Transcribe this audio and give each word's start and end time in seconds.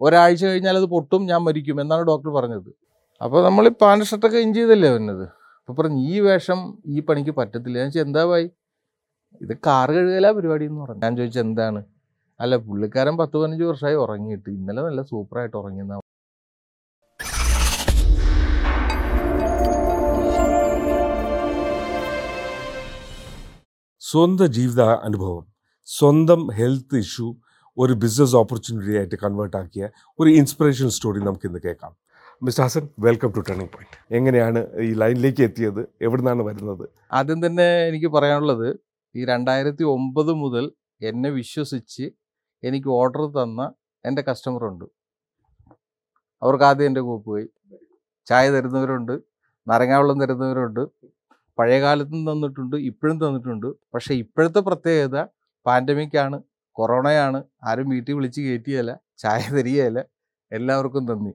ഒരാഴ്ച 0.00 0.42
കഴിഞ്ഞാൽ 0.44 0.76
അത് 0.80 0.88
പൊട്ടും 0.94 1.22
ഞാൻ 1.30 1.40
മരിക്കും 1.46 1.78
എന്നാണ് 1.82 2.04
ഡോക്ടർ 2.10 2.30
പറഞ്ഞത്. 2.38 2.70
അപ്പോൾ 3.20 3.40
നമ്മൾ 3.46 3.64
ഈ 3.70 3.72
പാന്റ് 3.82 4.06
ഷർട്ടൊക്കെ 4.10 4.38
ഇഞ്ച് 4.46 4.58
ചെയ്തല്ലേ 4.60 4.90
വന്നത് 4.96 5.24
അപ്പോൾ 5.60 5.74
പറഞ്ഞു 5.78 6.00
ഈ 6.12 6.14
വേഷം 6.26 6.60
ഈ 6.94 7.00
പണിക്ക് 7.08 7.32
പറ്റത്തില്ല. 7.40 7.76
ഞാൻ 7.82 7.88
ചോദിച്ചാൽ 7.90 8.06
എന്താ 8.08 8.24
ഭായി 8.30 8.46
ഇത് 9.40 9.54
കാർ 9.66 9.88
കഴുകല 9.96 10.26
പരിപാടി 10.38 10.64
എന്ന് 10.70 10.80
പറഞ്ഞു. 10.84 11.02
ഞാൻ 11.04 11.12
ചോദിച്ചത് 11.18 11.44
എന്താണ്? 11.46 11.80
അല്ല 12.40 12.56
പുള്ളിക്കാരൻ 12.66 13.14
പത്ത് 13.20 13.36
പതിനഞ്ച് 13.40 13.64
വർഷമായി 13.70 13.96
ഉറങ്ങിയിട്ട് 14.04 14.48
ഇന്നലെ 14.58 14.82
നല്ല 14.88 15.02
സൂപ്പറായിട്ട് 15.12 15.56
ഉറങ്ങിയെന്നാ 15.62 16.00
സ്വന്തം 24.02 24.48
ജീവിത 24.56 24.82
അനുഭവം 25.06 25.44
സ്വന്തം 25.88 26.40
ഹെൽത്ത് 26.58 26.98
ഇഷ്യൂ 27.04 27.28
ഒരു 27.82 27.92
ബിസിനസ് 28.02 28.36
ഓപ്പർച്യൂണിറ്റി 28.40 28.94
ആയിട്ട് 29.00 29.16
കൺവേർട്ട് 29.24 29.56
ആക്കിയ 29.60 29.84
ഒരു 30.18 30.30
ഇൻസ്പിറേഷൻ 30.40 30.88
സ്റ്റോറി 30.96 31.20
നമുക്ക് 31.28 31.46
ഇന്ന് 31.48 31.60
കേൾക്കാം. 31.66 31.92
Mister 32.44 32.64
Hasan 32.64 32.84
welcome 33.06 33.30
to 33.36 33.40
turning 33.48 33.72
point 33.74 33.98
എങ്ങനെയാണ് 34.16 34.60
ഈ 34.86 34.88
ലൈനിലേക്ക് 35.02 35.42
എത്തിയത്? 35.48 35.80
എവിടുന്നാണ് 36.06 36.42
വരുന്നത്? 36.48 36.84
ആദ്യം 37.18 37.40
തന്നെ 37.46 37.66
എനിക്ക് 37.88 38.08
പറയാനുള്ളത് 38.16 38.68
ഈ 39.14 39.24
രണ്ടായിരത്തി 39.32 39.84
ഒമ്പത് 39.96 40.32
മുതൽ 40.42 40.64
എന്നെ 41.10 41.30
വിശ്വസിച്ച് 41.40 42.06
എനിക്ക് 42.62 42.88
ഓർഡർ 43.00 43.24
തന്ന 43.38 43.60
എന്റെ 44.04 44.22
കസ്റ്റമറുണ്ട് 44.28 44.86
അവർക്ക് 46.42 46.66
ആദ്യം 46.70 46.86
എന്റെ 46.90 47.02
കൂപ്പ് 47.08 47.26
പോയി. 47.30 47.46
ചായ 48.28 48.44
തരുന്നവരുണ്ട് 48.54 49.14
നാരങ്ങാവെള്ളം 49.66 50.18
തരുന്നവരുണ്ട് 50.22 50.82
പഴയ 51.58 51.78
കാലത്തും 51.80 52.20
തന്നിട്ടുണ്ട് 52.28 52.76
ഇപ്പോഴും 52.90 53.16
തന്നിട്ടുണ്ട്. 53.24 53.68
പക്ഷേ 53.94 54.12
ഇപ്പോഴത്തെ 54.22 54.60
പ്രത്യേകത 54.68 55.18
പാൻഡമിക് 55.66 56.18
ആണ്. 56.24 56.38
കൊറോണയാണ്. 56.76 57.38
ആരും 57.64 57.88
വീട്ടിൽ 57.94 58.14
വിളിച്ച് 58.18 58.40
കയറ്റിയല്ല 58.40 58.92
ചായ 59.22 59.40
തരികയല്ല 59.56 59.98
എല്ലാവർക്കും 60.52 61.04
നന്ദി. 61.10 61.32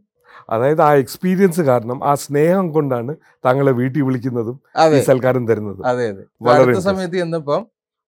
അതായത് 0.49 0.81
ആ 0.81 0.91
എക്സ്പീരിയൻസ് 1.03 1.61
കാരണം 1.69 1.97
ആ 2.03 2.13
സ്നേഹം 2.23 2.65
കൊണ്ടാണ് 2.75 3.11
താങ്കളെ 3.45 3.71
വീട്ടിൽ 3.79 4.03
വിളിക്കുന്നതും 4.07 4.57
ഈ 4.95 5.01
സൽക്കാരം 5.09 5.43
തരുന്നത്. 5.49 5.81
അതെ 5.91 6.05
അതെ. 6.11 6.23
വളരെ 6.41 6.63
അടുത്ത. 6.65 6.83
സമയത്ത് 6.89 7.17
ചെന്നപ്പം 7.21 7.61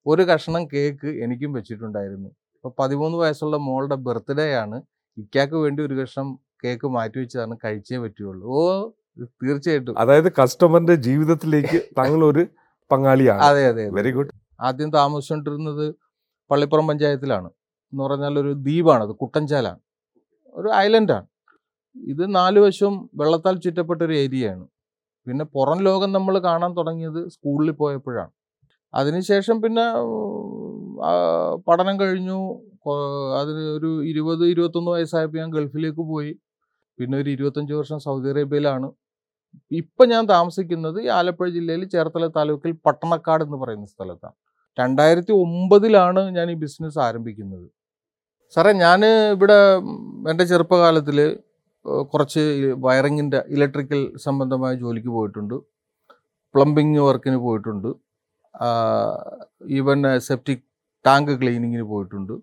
ഒരു 0.06 0.22
കഷ്ണം 0.30 0.62
കേക്ക് 0.72 1.10
എനിക്കും 1.24 1.50
വെച്ചിട്ടുണ്ടായിരുന്നു. 1.58 2.30
അപ്പൊ 2.56 2.70
പതിമൂന്ന് 2.78 3.16
വയസ്സുള്ള 3.22 3.56
മോളുടെ 3.68 3.96
ബർത്ത്ഡേ 4.06 4.48
ആണ്. 4.64 4.78
ഇക്കാക്ക് 5.16 5.56
വേണ്ടി 5.64 5.80
ഒരു 5.82 5.94
കഷ്ണം 6.00 6.28
കേക്ക് 6.64 6.86
മാറ്റി 6.96 7.18
വെച്ചതാണ് 7.22 7.54
കഴിച്ചേ 7.64 7.98
പറ്റുള്ളൂ. 7.98 8.44
ഓ 8.52 8.60
തീർച്ചയായിട്ടും. 9.42 9.94
അതായത് 10.02 10.30
കസ്റ്റമറിന്റെ 10.38 10.96
ജീവിതത്തിലേക്ക് 11.08 11.78
താങ്കൾ 11.98 12.20
ഒരു 12.30 12.42
പങ്കാളിയാണ്. 12.90 13.42
അതെ 13.48 13.62
അതെ 13.66 13.82
അതെ. 13.82 13.94
വെരി 13.98 14.12
ഗുഡ് 14.16 14.30
ആദ്യം 14.60 14.90
താമസിച്ചുകൊണ്ടിരുന്നത് 14.96 15.86
പള്ളിപ്പുറം 16.52 16.86
പഞ്ചായത്തിലാണ്. 16.90 17.48
എന്ന് 17.92 18.02
പറഞ്ഞാൽ 18.06 18.34
ഒരു 18.42 18.52
ദ്വീപാണ് 18.66 19.02
അത് 19.06 19.14
കുട്ടഞ്ചാലാണ്. 19.22 19.80
ഒരു 20.54 20.68
ഐലൻഡാണ്. 20.84 21.26
ഇത് 21.96 22.24
നാല് 22.38 22.58
വശവും 22.64 22.94
വെള്ളത്താൽ 23.20 23.56
ചുറ്റപ്പെട്ട 23.64 24.00
ഒരു 24.08 24.14
ഏരിയയാണ്. 24.24 24.64
പിന്നെ 25.26 25.44
പുറം 25.56 25.78
ലോകം 25.88 26.10
നമ്മൾ 26.16 26.34
കാണാൻ 26.48 26.70
തുടങ്ങിയത് 26.78 27.20
സ്കൂളിൽ 27.34 27.70
പോയപ്പോഴാണ്. 27.82 28.32
അതിനുശേഷം 28.94 29.56
പിന്നെ 29.64 29.84
പഠനം 31.68 31.96
കഴിഞ്ഞു. 32.02 32.38
അതിന് 33.40 33.62
ഒരു 33.76 33.90
ഇരുപത് 34.10 34.44
ഇരുപത്തൊന്ന് 34.52 34.90
വയസ്സായപ്പോൾ 34.96 35.38
ഞാൻ 35.42 35.50
ഗൾഫിലേക്ക് 35.56 36.02
പോയി. 36.12 36.32
പിന്നെ 36.98 37.16
ഒരു 37.22 37.30
ഇരുപത്തഞ്ച് 37.36 37.74
വർഷം 37.80 37.98
സൗദി 38.06 38.28
അറേബ്യയിലാണ്. 38.32 38.88
ഇപ്പം 39.80 40.06
ഞാൻ 40.14 40.24
താമസിക്കുന്നത് 40.34 40.98
ഈ 41.06 41.08
ആലപ്പുഴ 41.18 41.48
ജില്ലയിൽ 41.56 41.82
ചേർത്തല 41.94 42.26
താലൂക്കിൽ 42.36 42.72
പട്ടണക്കാട് 42.86 43.42
എന്ന് 43.46 43.58
പറയുന്ന 43.62 43.86
സ്ഥലത്താണ്. 43.94 44.36
രണ്ടായിരത്തി 44.80 45.32
ഒമ്പതിലാണ് 45.44 46.20
ഞാൻ 46.36 46.50
ഈ 46.50 46.54
ബിസിനസ് 46.54 46.98
ആരംഭിക്കുന്നത്. 46.98 47.66
സാറേ 48.54 48.72
ഞാൻ 48.84 49.00
ഇവിടെ 49.34 49.58
എന്റെ 50.30 50.44
ചെറുപ്പകാലത്തിൽ 50.44 51.18
കുറച്ച് 52.12 52.42
വയറിങ്ങിന്റെ 52.86 53.44
ഇലക്ട്രിക്കൽ 53.48 54.00
സംബന്ധമായ 54.24 54.74
ജോലിക്ക് 54.74 55.08
പോയിട്ടുണ്ട്. 55.08 55.54
പ്ലംബിങ് 56.54 56.98
വർക്കിന് 56.98 57.36
പോയിട്ടുണ്ട്. 57.36 57.88
ഈവൻ 59.78 60.18
സെപ്റ്റിക് 60.18 60.64
ടാങ്ക് 61.06 61.32
ക്ലീനിങ്ങിന് 61.40 61.86
പോയിട്ടുണ്ട്. 61.92 62.34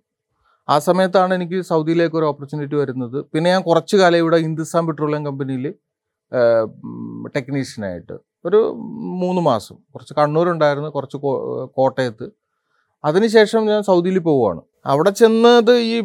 ആ 0.70 0.76
സമയത്താണ് 0.88 1.34
എനിക്ക് 1.34 1.62
സൗദിയിലേക്ക് 1.62 2.16
ഒരു 2.16 2.26
ഓപ്പർച്യൂണിറ്റി 2.26 2.76
വരുന്നത്. 2.76 3.18
പിന്നെ 3.34 3.48
ഞാൻ 3.52 3.62
കുറച്ച് 3.62 3.96
കാലം 3.98 4.18
ഇവിടെ 4.18 4.38
ഹിന്ദുസ്ഥാൻ 4.38 4.84
പെട്രോളിയം 4.88 5.26
കമ്പനിയിൽ 5.26 5.66
ടെക്നീഷ്യനായിട്ട്. 7.36 8.16
ഒരു 8.46 8.74
മൂന്ന് 9.22 9.42
മാസം. 9.42 9.76
കുറച്ച് 9.94 10.14
കണ്ണൂരുണ്ടായിരുന്നു 10.14 10.90
കുറച്ച് 10.90 11.18
കോട്ടയത്ത്. 11.78 12.32
അതിനുശേഷം 13.06 13.66
ഞാൻ 13.66 13.84
സൗദിയിൽ 13.84 14.20
പോവുകയാണ്. 14.20 14.62
അവിടെ 14.86 15.10
ചെന്നത് 15.10 15.74
ഈ 15.78 16.02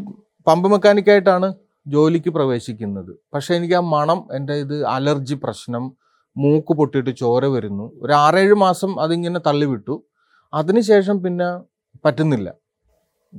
പമ്പ് 0.47 0.69
മെക്കാനിക്കായിട്ടാണ് 0.71 1.55
ജോലിക്ക് 1.87 2.31
പ്രവേശിക്കുന്നത്. 2.31 3.19
പക്ഷേ 3.34 3.55
എനിക്ക് 3.55 3.75
ആ 3.75 3.81
മണം 3.81 4.28
എന്റെ 4.33 4.55
ഇത് 4.55 4.84
അലർജി 4.84 5.34
പ്രശ്നം 5.34 5.93
മൂക്ക് 6.37 6.72
പൊട്ടിയിട്ട് 6.75 7.11
ചോര 7.11 7.45
വരുന്നു. 7.47 7.93
ഒരു 7.97 8.12
ആറേഴ് 8.12 8.55
മാസം 8.55 9.01
അതിങ്ങനെ 9.01 9.41
തള്ളിവിട്ടു. 9.47 10.03
അതിനുശേഷം 10.55 11.22
പിന്നെ 11.22 11.49
പറ്റുന്നില്ല. 12.05 12.55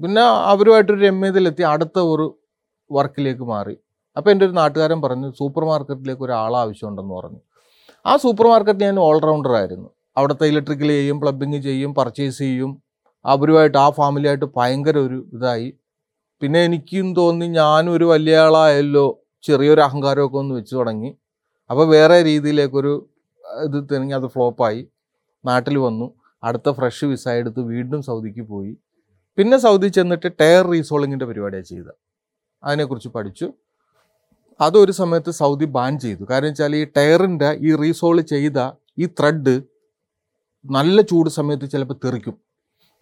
പിന്നെ 0.02 0.22
അവരുമായിട്ടൊരു 0.22 1.02
രമ്യതയിലെത്തി. 1.02 1.64
അടുത്ത 1.64 2.00
ഒരു 2.00 2.40
വർക്കിലേക്ക് 2.92 3.42
മാറി. 3.42 3.78
അപ്പോൾ 4.18 4.32
എന്റെ 4.32 4.46
ഒരു 4.46 4.54
നാട്ടുകാരൻ 4.54 5.02
പറഞ്ഞു 5.02 5.32
സൂപ്പർ 5.32 5.66
മാർക്കറ്റിലേക്ക് 5.66 6.24
ഒരു 6.24 6.32
ആൾ 6.32 6.56
ആവശ്യമുണ്ടെന്ന് 6.56 7.14
പറഞ്ഞു. 7.16 7.40
ആ 8.06 8.18
സൂപ്പർ 8.18 8.46
മാർക്കറ്റ് 8.48 8.80
ഞാൻ 8.80 9.00
ഓൾറൗണ്ടർ 9.00 9.52
ആയിരുന്നു 9.56 9.90
അവിടുത്തെ 10.18 10.46
ഇലക്ട്രിക്കൽ 10.46 10.88
ചെയ്യും 10.88 11.20
പ്ലംബിങ് 11.20 11.62
ചെയ്യും 11.62 11.94
പർച്ചേസ് 11.94 12.38
ചെയ്യും. 12.38 12.72
അവരുമായിട്ട് 13.26 13.78
ആ 13.78 13.90
ഫാമിലിയായിട്ട് 13.90 14.46
ഭയങ്കര 14.58 14.98
ഒരു 14.98 15.30
ഇതായി. 15.34 15.70
പിന്നെ 16.42 16.60
എനിക്കും 16.64 17.16
തോന്നി 17.16 17.48
ഞാനും 17.48 17.92
ഒരു 17.94 18.06
വലിയ 18.06 18.38
ആളായല്ലോ 18.38 19.06
ചെറിയൊരു 19.44 19.82
അഹങ്കാരമൊക്കെ 19.82 20.38
ഒന്ന് 20.38 20.56
വെച്ച് 20.56 20.76
തുടങ്ങി. 20.76 21.12
അപ്പോൾ 21.70 21.88
വേറെ 21.88 22.24
രീതിയിലേക്കൊരു 22.24 22.94
ഇത് 23.64 23.78
തുടങ്ങി 23.92 24.14
അത് 24.14 24.28
ഫ്ലോപ്പായി. 24.28 24.82
നാട്ടിൽ 25.46 25.78
വന്നു. 25.78 26.08
അടുത്ത 26.44 26.70
ഫ്രഷ് 26.70 27.06
വിസ 27.06 27.28
എടുത്ത് 27.30 27.60
വീണ്ടും 27.60 28.02
സൗദിക്ക് 28.02 28.42
പോയി. 28.42 28.74
പിന്നെ 29.38 29.58
സൗദി 29.58 29.88
ചെന്നിട്ട് 29.88 30.28
ടയർ 30.42 30.66
റീസോളിങ്ങിന്റെ 30.72 31.26
പരിപാടിയാണ് 31.26 31.66
ചെയ്തത്. 31.66 31.94
അതിനെക്കുറിച്ച് 32.64 33.10
പഠിച്ചു. 33.10 33.48
അതൊരു 34.60 34.92
സമയത്ത് 34.92 35.32
സൗദി 35.32 35.66
ബാൻ 35.66 36.00
ചെയ്തു. 36.00 36.24
കാരണം 36.30 36.50
വെച്ചാൽ 36.52 36.76
ഈ 36.76 36.84
ടയറിന്റെ 36.98 37.50
ഈ 37.68 37.76
റീസോൾ 37.76 38.22
ചെയ്ത 38.22 38.60
ഈ 39.00 39.06
ത്രെഡ് 39.20 39.56
നല്ല 40.66 41.02
ചൂട് 41.02 41.30
സമയത്ത് 41.30 41.66
ചിലപ്പോൾ 41.72 41.98
തെറിക്കും. 42.06 42.36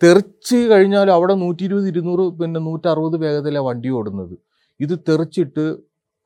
തെറിച്ച് 0.04 0.58
കഴിഞ്ഞാൽ 0.72 1.12
അവിടെ 1.12 1.34
നൂറ്റി 1.34 1.64
ഇരുപത് 1.64 1.88
ഇരുന്നൂറ് 1.88 2.24
പിന്നെ 2.40 2.60
നൂറ്ററുപത് 2.60 3.18
വേഗത്തിലാണ് 3.18 3.66
വണ്ടി 3.66 3.90
ഓടുന്നത്. 3.90 4.36
ഇത് 4.80 5.00
തെറിച്ചിട്ട് 5.10 5.66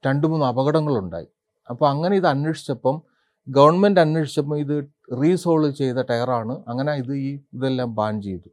രണ്ട് 0.05 0.27
മൂന്ന് 0.27 0.45
അപകടങ്ങളുണ്ടായി. 0.45 1.27
അപ്പോൾ 1.69 1.89
അങ്ങനെ 1.89 2.15
ഇത് 2.15 2.27
അന്വേഷിച്ചപ്പം 2.27 3.01
ഗവൺമെന്റ് 3.47 3.99
അന്വേഷിച്ചപ്പോൾ 3.99 4.57
ഇത് 4.59 4.75
റീസോൾ 5.21 5.61
ചെയ്ത 5.71 5.99
ടയറാണ്. 6.09 6.53
അങ്ങനെ 6.67 6.93
ഇത് 6.95 7.13
ഈ 7.15 7.29
ഇതെല്ലാം 7.55 7.95
ബാൻ 7.95 8.21
ചെയ്തു. 8.21 8.49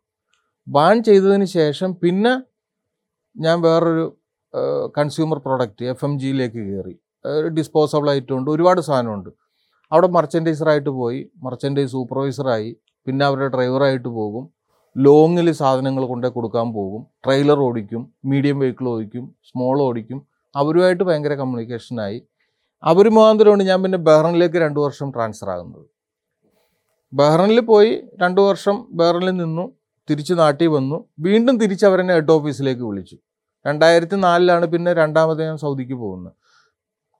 ബാൻ 0.68 1.02
ചെയ്തതിന് 1.02 1.44
ശേഷം 1.44 1.94
പിന്നെ 2.02 2.34
ഞാൻ 3.36 3.60
വേറൊരു 3.62 4.18
കൺസ്യൂമർ 4.96 5.38
പ്രൊഡക്റ്റ് 5.38 5.84
എഫ് 5.84 6.04
എം 6.04 6.12
ജിയിലേക്ക് 6.20 6.60
കയറി. 6.68 6.94
ഡിസ്പോസബിൾ 7.58 8.10
ആയിട്ടുണ്ട് 8.10 8.50
ഒരുപാട് 8.50 8.80
സാധനമുണ്ട്. 8.80 9.30
അവിടെ 9.92 10.06
മർച്ചന്റൈസറായിട്ട് 10.06 10.90
പോയി 10.90 11.30
മർച്ചന്റൈസ് 11.42 11.92
സൂപ്പർവൈസറായി 11.92 12.76
പിന്നെ 13.06 13.26
അവരുടെ 13.26 13.48
ഡ്രൈവറായിട്ട് 13.56 14.08
പോകും. 14.08 14.44
ലോങ്ങിൽ 14.96 15.52
സാധനങ്ങൾ 15.52 16.06
കൊണ്ടേ 16.06 16.28
കൊടുക്കാൻ 16.28 16.72
പോകും. 16.72 17.02
ട്രെയിലർ 17.24 17.58
ഓടിക്കും 17.58 18.02
മീഡിയം 18.24 18.58
വെഹിക്കിൾ 18.58 18.88
ഓടിക്കും 18.88 19.24
സ്മോൾ 19.48 19.82
ഓടിക്കും. 19.82 20.18
അവരുമായിട്ട് 20.56 21.04
ഭയങ്കര 21.04 21.34
കമ്മ്യൂണിക്കേഷനായി 21.34 22.22
അവർ 22.82 23.08
മുഖാന്തരമാണ് 23.16 23.62
ഞാൻ 23.62 23.82
പിന്നെ 23.82 23.98
ബഹ്റനിലേക്ക് 23.98 24.56
രണ്ട് 24.56 24.80
വർഷം 24.80 25.10
ട്രാൻസ്ഫർ 25.10 25.50
ആകുന്നത്. 25.50 25.86
ബഹ്റനിൽ 27.12 27.60
പോയി 27.60 27.92
രണ്ട് 28.22 28.40
വർഷം 28.40 28.76
ബഹ്റനിൽ 29.00 29.30
നിന്നു 29.30 29.64
തിരിച്ച് 30.10 30.34
നാട്ടിൽ 30.34 30.66
വന്നു. 30.66 30.96
വീണ്ടും 31.20 31.58
തിരിച്ച് 31.58 31.86
അവരെന്നെ 31.86 32.14
ഹെഡ് 32.14 32.32
ഓഫീസിലേക്ക് 32.32 32.82
വിളിച്ചു. 32.82 33.16
രണ്ടായിരത്തി 33.66 34.16
നാലിലാണ് 34.26 34.66
പിന്നെ 34.72 34.90
രണ്ടാമത് 35.00 35.40
ഞാൻ 35.48 35.56
സൗദിക്ക് 35.64 35.96
പോകുന്നത്. 36.02 36.34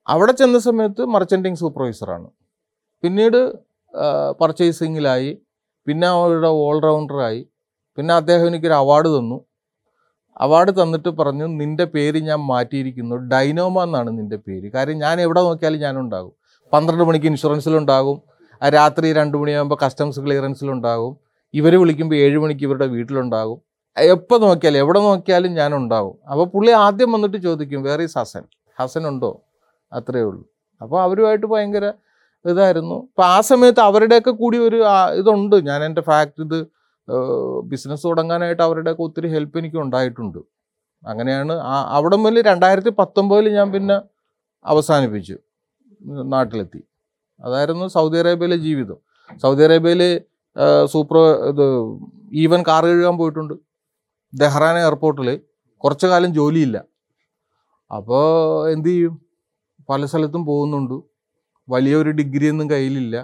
അവിടെ 0.06 0.32
ചെന്ന 0.41 0.58
സമയത്ത് 0.69 1.02
മർച്ചന്റിങ് 1.14 1.61
സൂപ്പർവൈസറാണ് 1.62 2.29
പിന്നീട് 3.02 3.41
പർച്ചേസിങ്ങിലായി 4.41 5.31
പിന്നെ 5.87 6.06
അവരുടെ 6.17 6.50
ഓൾറൗണ്ടറായി 6.67 7.41
പിന്നെ 7.96 8.12
അദ്ദേഹം 8.20 8.46
എനിക്കൊരു 8.50 8.76
അവാർഡ് 8.82 9.11
തന്നു. 9.17 9.38
അവാർഡ് 10.44 10.73
തന്നിട്ട് 10.82 11.11
പറഞ്ഞു 11.19 11.46
നിന്റെ 11.61 11.85
പേര് 11.94 12.19
ഞാൻ 12.29 12.41
മാറ്റിയിരിക്കുന്നു. 12.52 13.17
ഡൈനോമ 13.32 13.82
എന്നാണ് 13.87 14.11
നിന്റെ 14.19 14.38
പേര്. 14.47 14.67
കാര്യം 14.76 14.99
ഞാൻ 15.05 15.17
എവിടെ 15.25 15.43
നോക്കിയാലും 15.49 15.81
ഞാനുണ്ടാകും. 15.87 16.35
പന്ത്രണ്ട് 16.73 17.05
മണിക്ക് 17.08 17.29
ഇൻഷുറൻസിലുണ്ടാകും 17.32 18.19
രാത്രി 18.62 19.06
രണ്ട് 19.19 19.37
മണിയാകുമ്പോൾ 19.43 19.79
കസ്റ്റംസ് 19.85 20.20
ക്ലിയറൻസിലുണ്ടാകും 20.25 21.12
ഇവർ 21.55 21.75
വിളിക്കുമ്പോൾ 21.82 22.19
ഏഴ് 22.25 22.38
മണിക്ക് 22.44 22.64
ഇവരുടെ 22.69 22.87
വീട്ടിലുണ്ടാകും. 22.94 23.58
എപ്പോൾ 23.96 24.41
നോക്കിയാലും 24.41 24.79
എവിടെ 24.79 25.00
നോക്കിയാലും 25.00 25.55
ഞാൻ 25.55 25.75
ഉണ്ടാവും 25.75 26.29
അപ്പോൾ 26.31 26.46
പുള്ളി 26.46 26.73
ആദ്യം 26.73 27.12
വന്നിട്ട് 27.12 27.37
ചോദിക്കും 27.37 27.82
വേറെ 27.82 28.02
ഈസ് 28.02 28.19
ഹസൻ? 28.19 28.43
ഹസൻ 28.81 29.08
ഉണ്ടോ 29.08 29.43
അത്രയേ 29.93 30.25
ഉള്ളൂ. 30.25 30.44
അപ്പോൾ 30.82 31.02
അവരുമായിട്ട് 31.02 31.46
ഭയങ്കര 31.46 31.93
ഇതായിരുന്നു. 32.46 32.94
അപ്പോൾ 32.94 33.23
ആ 33.23 33.41
സമയത്ത് 33.41 33.81
അവരുടെയൊക്കെ 33.81 34.31
കൂടി 34.31 34.58
ഒരു 34.58 34.85
ഇതുണ്ട്. 35.14 35.67
ഞാൻ 35.67 35.85
എന്റെ 35.85 36.00
ഫാക്ട് 36.00 36.43
ഇത് 36.43 36.67
ബിസിനസ് 37.62 38.05
തുടങ്ങാനായിട്ട് 38.05 38.62
അവരുടെയൊക്കെ 38.62 39.02
ഒത്തിരി 39.02 39.29
ഹെൽപ്പ് 39.29 39.58
എനിക്ക് 39.58 39.76
ഉണ്ടായിട്ടുണ്ട്. 39.76 40.38
അങ്ങനെയാണ് 41.06 41.52
ആ- 41.52 41.88
അവിടെ 41.88 42.17
മുതൽ 42.17 42.43
രണ്ടായിരത്തി 42.43 42.90
പത്തൊമ്പതിൽ 42.90 43.49
ഞാൻ 43.49 43.73
പിന്നെ 43.73 44.00
അവസാനിപ്പിച്ചു 44.64 45.38
നാട്ടിലെത്തി. 46.02 46.85
അതായിരുന്നു 47.44 47.87
സൗദി 47.88 48.19
അറേബ്യയിലെ 48.19 48.56
ജീവിതം. 48.56 48.97
സൗദി 49.43 49.62
അറേബ്യയിൽ 49.62 50.20
സൂപ്പർ 50.85 51.17
ഇത് 51.19 51.97
ഈവൻ 52.32 52.64
കാർ 52.69 52.87
കഴുകാൻ 52.87 53.17
പോയിട്ടുണ്ട്. 53.17 53.55
ദഹ്റാൻ 54.34 54.78
എയർപോർട്ടിൽ 54.78 55.40
കുറച്ചു 55.78 56.06
കാലം 56.06 56.34
ജോലിയില്ല. 56.34 56.84
അപ്പോൾ 57.96 58.69
എന്തു 58.70 58.88
ചെയ്യും? 58.88 59.26
പല 59.88 60.04
സ്ഥലത്തും 60.04 60.46
പോകുന്നുണ്ട്. 60.46 61.02
വലിയൊരു 61.69 62.10
ഡിഗ്രി 62.10 62.48
ഒന്നും 62.48 62.70
കയ്യിലില്ല. 62.70 63.16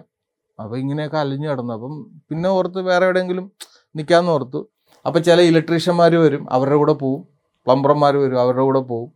അപ്പോൾ 0.62 0.76
ഇങ്ങനെയൊക്കെ 0.76 1.18
അലിഞ്ഞു 1.18 1.50
കിടന്നു 1.50 1.74
അപ്പം 1.74 2.10
പിന്നെ 2.30 2.48
ഓർത്ത് 2.48 2.80
വേറെ 2.80 3.04
എവിടെയെങ്കിലും 3.04 3.52
നിൽക്കാമെന്ന് 3.96 4.32
ഓർത്തു. 4.32 4.68
അപ്പോൾ 5.06 5.18
ചില 5.18 5.40
ഇലക്ട്രീഷ്യന്മാർ 5.40 6.16
വരും. 6.16 6.52
അവരുടെ 6.52 6.76
കൂടെ 6.76 6.92
പോവും. 6.92 7.28
പ്ലംബർമാർ 7.66 8.16
വരും. 8.16 8.40
അവരുടെ 8.40 8.62
കൂടെ 8.62 8.80
പോവും. 8.80 9.12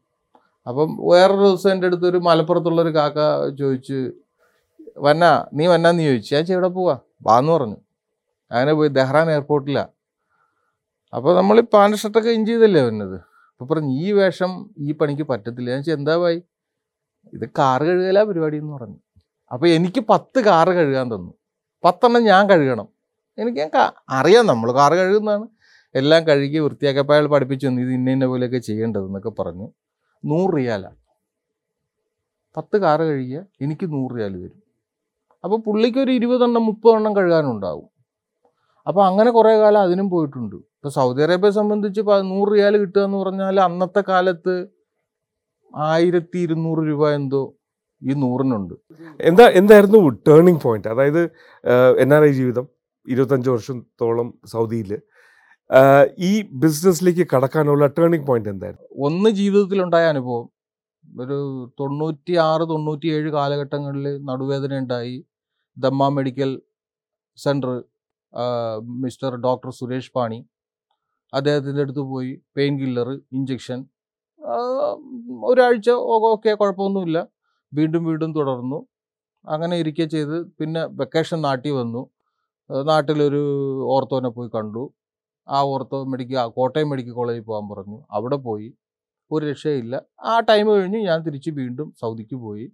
അപ്പം 0.68 0.96
വേറൊരു 1.10 1.40
ദിവസം 1.40 1.72
എന്റെ 1.72 1.86
അടുത്ത് 1.86 2.06
ഒരു 2.06 2.18
മലപ്പുറത്തുള്ളൊരു 2.18 2.94
കാക്ക 2.94 3.16
ചോദിച്ച് 3.56 4.12
വന്നാ 4.98 5.46
നീ 5.54 5.66
വന്നാന്ന് 5.66 6.02
ചോദിച്ചു. 6.02 6.30
ചേച്ചി 6.30 6.52
എവിടെ 6.52 6.68
പോവാ? 6.68 6.98
വാന്ന് 7.22 7.52
പറഞ്ഞു. 7.52 7.76
അങ്ങനെ 8.50 8.72
പോയി. 8.72 8.88
ദെഹ്റാൻ 8.88 9.30
എയർപോർട്ടിലാണ് 9.30 9.88
അപ്പോൾ 11.14 11.36
നമ്മൾ 11.36 11.60
ഈ 11.60 11.64
പാന്റ് 11.74 11.96
ഷർട്ടൊക്കെ 11.96 12.30
ഇഞ്ച് 12.30 12.50
ചെയ്തല്ലേ 12.52 12.82
വരുന്നത്? 12.82 13.16
അപ്പോൾ 13.50 13.64
പറഞ്ഞു 13.64 13.92
ഈ 14.04 14.12
വേഷം 14.12 14.52
ഈ 14.78 14.92
പണിക്ക് 14.92 15.22
പറ്റത്തില്ല. 15.22 15.70
എന്ന് 15.70 15.80
വെച്ചാൽ 15.80 15.92
എന്താ 15.92 16.16
പോയി 16.16 16.42
ഇത് 17.32 17.48
കാറ് 17.58 17.82
കഴുകല 17.82 18.22
പരിപാടി 18.22 18.56
എന്ന് 18.56 18.72
പറഞ്ഞു. 18.72 18.98
അപ്പോൾ 19.52 19.66
എനിക്ക് 19.66 20.00
പത്ത് 20.00 20.40
കാറ് 20.40 20.68
കഴുകാൻ 20.68 21.06
തന്നു. 21.14 21.32
പത്തെണ്ണം 21.84 22.24
ഞാൻ 22.24 22.48
കഴുകണം. 22.48 22.88
എനിക്ക് 23.38 23.58
ഞാൻ 23.58 23.70
അറിയാം 24.10 24.46
നമ്മൾ 24.46 24.72
കാറ് 24.72 24.92
കഴുകുന്നതാണ്. 24.92 25.46
എല്ലാം 25.94 26.26
കഴുകി 26.28 26.58
വൃത്തിയാക്കപ്പോൾ 26.58 27.12
അയാൾ 27.12 27.26
പഠിപ്പിച്ചു 27.26 27.66
തന്നു. 27.66 27.80
ഇത് 27.80 27.92
ഇന്ന 27.92 28.10
ഇന്ന 28.10 28.26
പോലെയൊക്കെ 28.26 28.58
ചെയ്യേണ്ടതെന്നൊക്കെ 28.58 29.32
പറഞ്ഞു. 29.40 29.66
നൂറ് 30.24 30.56
റിയാലാണ് 30.56 30.98
പത്ത് 32.56 32.76
കാറ് 32.76 33.00
കഴുകിയ 33.00 33.38
എനിക്ക് 33.60 33.92
നൂറ് 33.92 34.12
റിയാൽ 34.16 34.34
വരും 34.36 34.60
അപ്പോൾ 35.44 35.58
പുള്ളിക്ക് 35.60 35.98
ഒരു 35.98 36.10
ഇരുപതെണ്ണം 36.10 36.66
മുപ്പതെണ്ണം 36.66 37.16
കഴുകാനുണ്ടാവും. 37.16 37.93
അപ്പോൾ 38.88 39.02
അങ്ങനെ 39.08 39.30
കുറേ 39.36 39.52
കാലം 39.62 39.80
അതിനും 39.86 40.06
പോയിട്ടുണ്ട്. 40.14 40.56
ഇപ്പോൾ 40.76 40.92
സൗദി 40.98 41.20
അറേബ്യയെ 41.26 41.52
സംബന്ധിച്ച് 41.58 42.00
നൂറ് 42.32 42.48
റിയാൽ 42.54 42.74
കിട്ടുക 42.82 43.02
എന്ന് 43.08 43.18
പറഞ്ഞാൽ 43.22 43.60
അന്നത്തെ 43.68 44.02
കാലത്ത് 44.12 44.54
ആയിരത്തി 45.74 46.38
ഇരുന്നൂറ് 46.46 46.82
രൂപ 46.88 47.02
എന്തോ 47.18 47.42
ഈ 48.02 48.14
നൂറിനുണ്ട്. 48.22 48.74
എന്താ 49.30 49.44
എന്തായിരുന്നു 49.60 49.98
ടേണിംഗ് 50.28 50.62
പോയിന്റ് 50.64 50.88
അതായത് 50.94 51.22
എൻ 52.04 52.10
ആർ 52.16 52.24
ഐ 52.28 52.32
ജീവിതം 52.40 52.66
ഇരുപത്തഞ്ച് 53.06 53.48
വർഷത്തോളം 53.54 54.28
സൗദിയിൽ 54.52 54.90
ഈ 56.28 56.30
ബിസിനസ്സിലേക്ക് 56.62 57.24
കടക്കാനുള്ള 57.32 57.84
ടേണിംഗ് 57.96 58.26
പോയിന്റ് 58.28 58.50
എന്തായിരുന്നു? 58.54 58.86
ഒന്ന് 59.06 59.30
ജീവിതത്തിലുണ്ടായ 59.40 60.04
അനുഭവം. 60.14 60.46
ഒരു 61.22 61.38
തൊണ്ണൂറ്റി 61.80 62.34
ആറ് 62.48 62.64
തൊണ്ണൂറ്റി 62.72 63.08
ഏഴ് 63.16 63.30
കാലഘട്ടങ്ങളിൽ 63.38 64.06
നടുവേദന 64.28 64.78
ഉണ്ടായി 64.82 65.16
ദമ്മ 65.76 66.08
medical 66.18 66.50
centre 67.38 67.72
mister 68.82 69.36
doctor 69.36 69.70
Suresh 69.70 70.12
Pani 70.16 70.44
അദ്ദേഹത്തിന്റെ 71.34 71.82
അടുത്ത് 71.82 72.00
പോയി 72.00 72.42
പെയിൻ 72.56 72.80
കില്ലർ 72.80 73.10
ഇഞ്ചെക്ഷൻ 73.32 73.84
ഒരാഴ്ച 75.44 75.90
ഓക്കെ 75.90 76.54
കുഴപ്പമൊന്നുമില്ല. 76.54 77.28
വീണ്ടും 77.74 78.04
വീണ്ടും 78.04 78.34
തുടർന്നു. 78.34 78.86
അങ്ങനെ 79.48 79.76
ഇരിക്കുക 79.76 80.04
ചെയ്ത് 80.04 80.44
പിന്നെ 80.46 80.84
വെക്കേഷൻ 80.84 81.40
നാട്ടിൽ 81.42 81.72
വന്നു. 81.72 82.10
നാട്ടിലൊരു 82.70 83.42
ഓർത്തോനെ 83.84 84.28
പോയി 84.28 84.50
കണ്ടു. 84.54 84.94
ആ 85.48 85.62
ഓർത്തോ 85.62 86.04
മെഡിക്കൽ 86.04 86.46
കോട്ടയം 86.46 86.90
മെഡിക്കൽ 86.90 87.12
കോളേജിൽ 87.12 87.42
പോകാൻ 87.42 87.68
പറഞ്ഞു. 87.68 88.04
അവിടെ 88.10 88.36
പോയി. 88.36 88.74
ഒരു 89.30 89.46
രക്ഷയില്ല. 89.46 90.02
ആ 90.24 90.40
ടൈം 90.40 90.68
കഴിഞ്ഞ് 90.68 90.98
ഞാൻ 90.98 91.22
തിരിച്ച് 91.22 91.50
വീണ്ടും 91.50 91.94
സൗദിക്ക് 92.00 92.34
പോയി. 92.34 92.72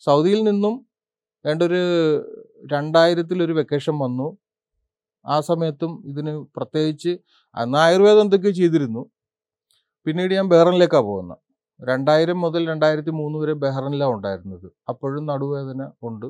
സൗദിയിൽ 0.00 0.44
നിന്നും 0.44 0.86
വേണ്ടൊരു 1.46 1.82
രണ്ടായിരത്തിലൊരു 2.72 3.52
വെക്കേഷൻ 3.52 3.98
വന്നു. 3.98 4.38
ആ 5.26 5.40
സമയത്തും 5.40 6.02
ഇതിന് 6.06 6.32
പ്രത്യേകിച്ച് 6.56 7.18
അന്ന് 7.54 7.78
ആയുർവേദം 7.78 8.20
എന്തൊക്കെയോ 8.20 8.52
ചെയ്തിരുന്നു. 8.52 9.10
പിന്നീട് 10.06 10.34
ഞാൻ 10.34 10.48
ബെഹ്റനിലേക്കാണ് 10.48 11.04
പോകുന്നത്. 11.04 11.38
രണ്ടായിരം 11.80 12.40
മുതൽ 12.40 12.68
രണ്ടായിരത്തി 12.68 13.10
മൂന്ന് 13.10 13.38
വരെ 13.38 13.52
ബെഹ്റനിലാണ് 13.52 14.12
ഉണ്ടായിരുന്നത്. 14.12 14.72
അപ്പോഴും 14.88 15.26
നടുവേദന 15.26 15.90
ഉണ്ട്. 16.02 16.26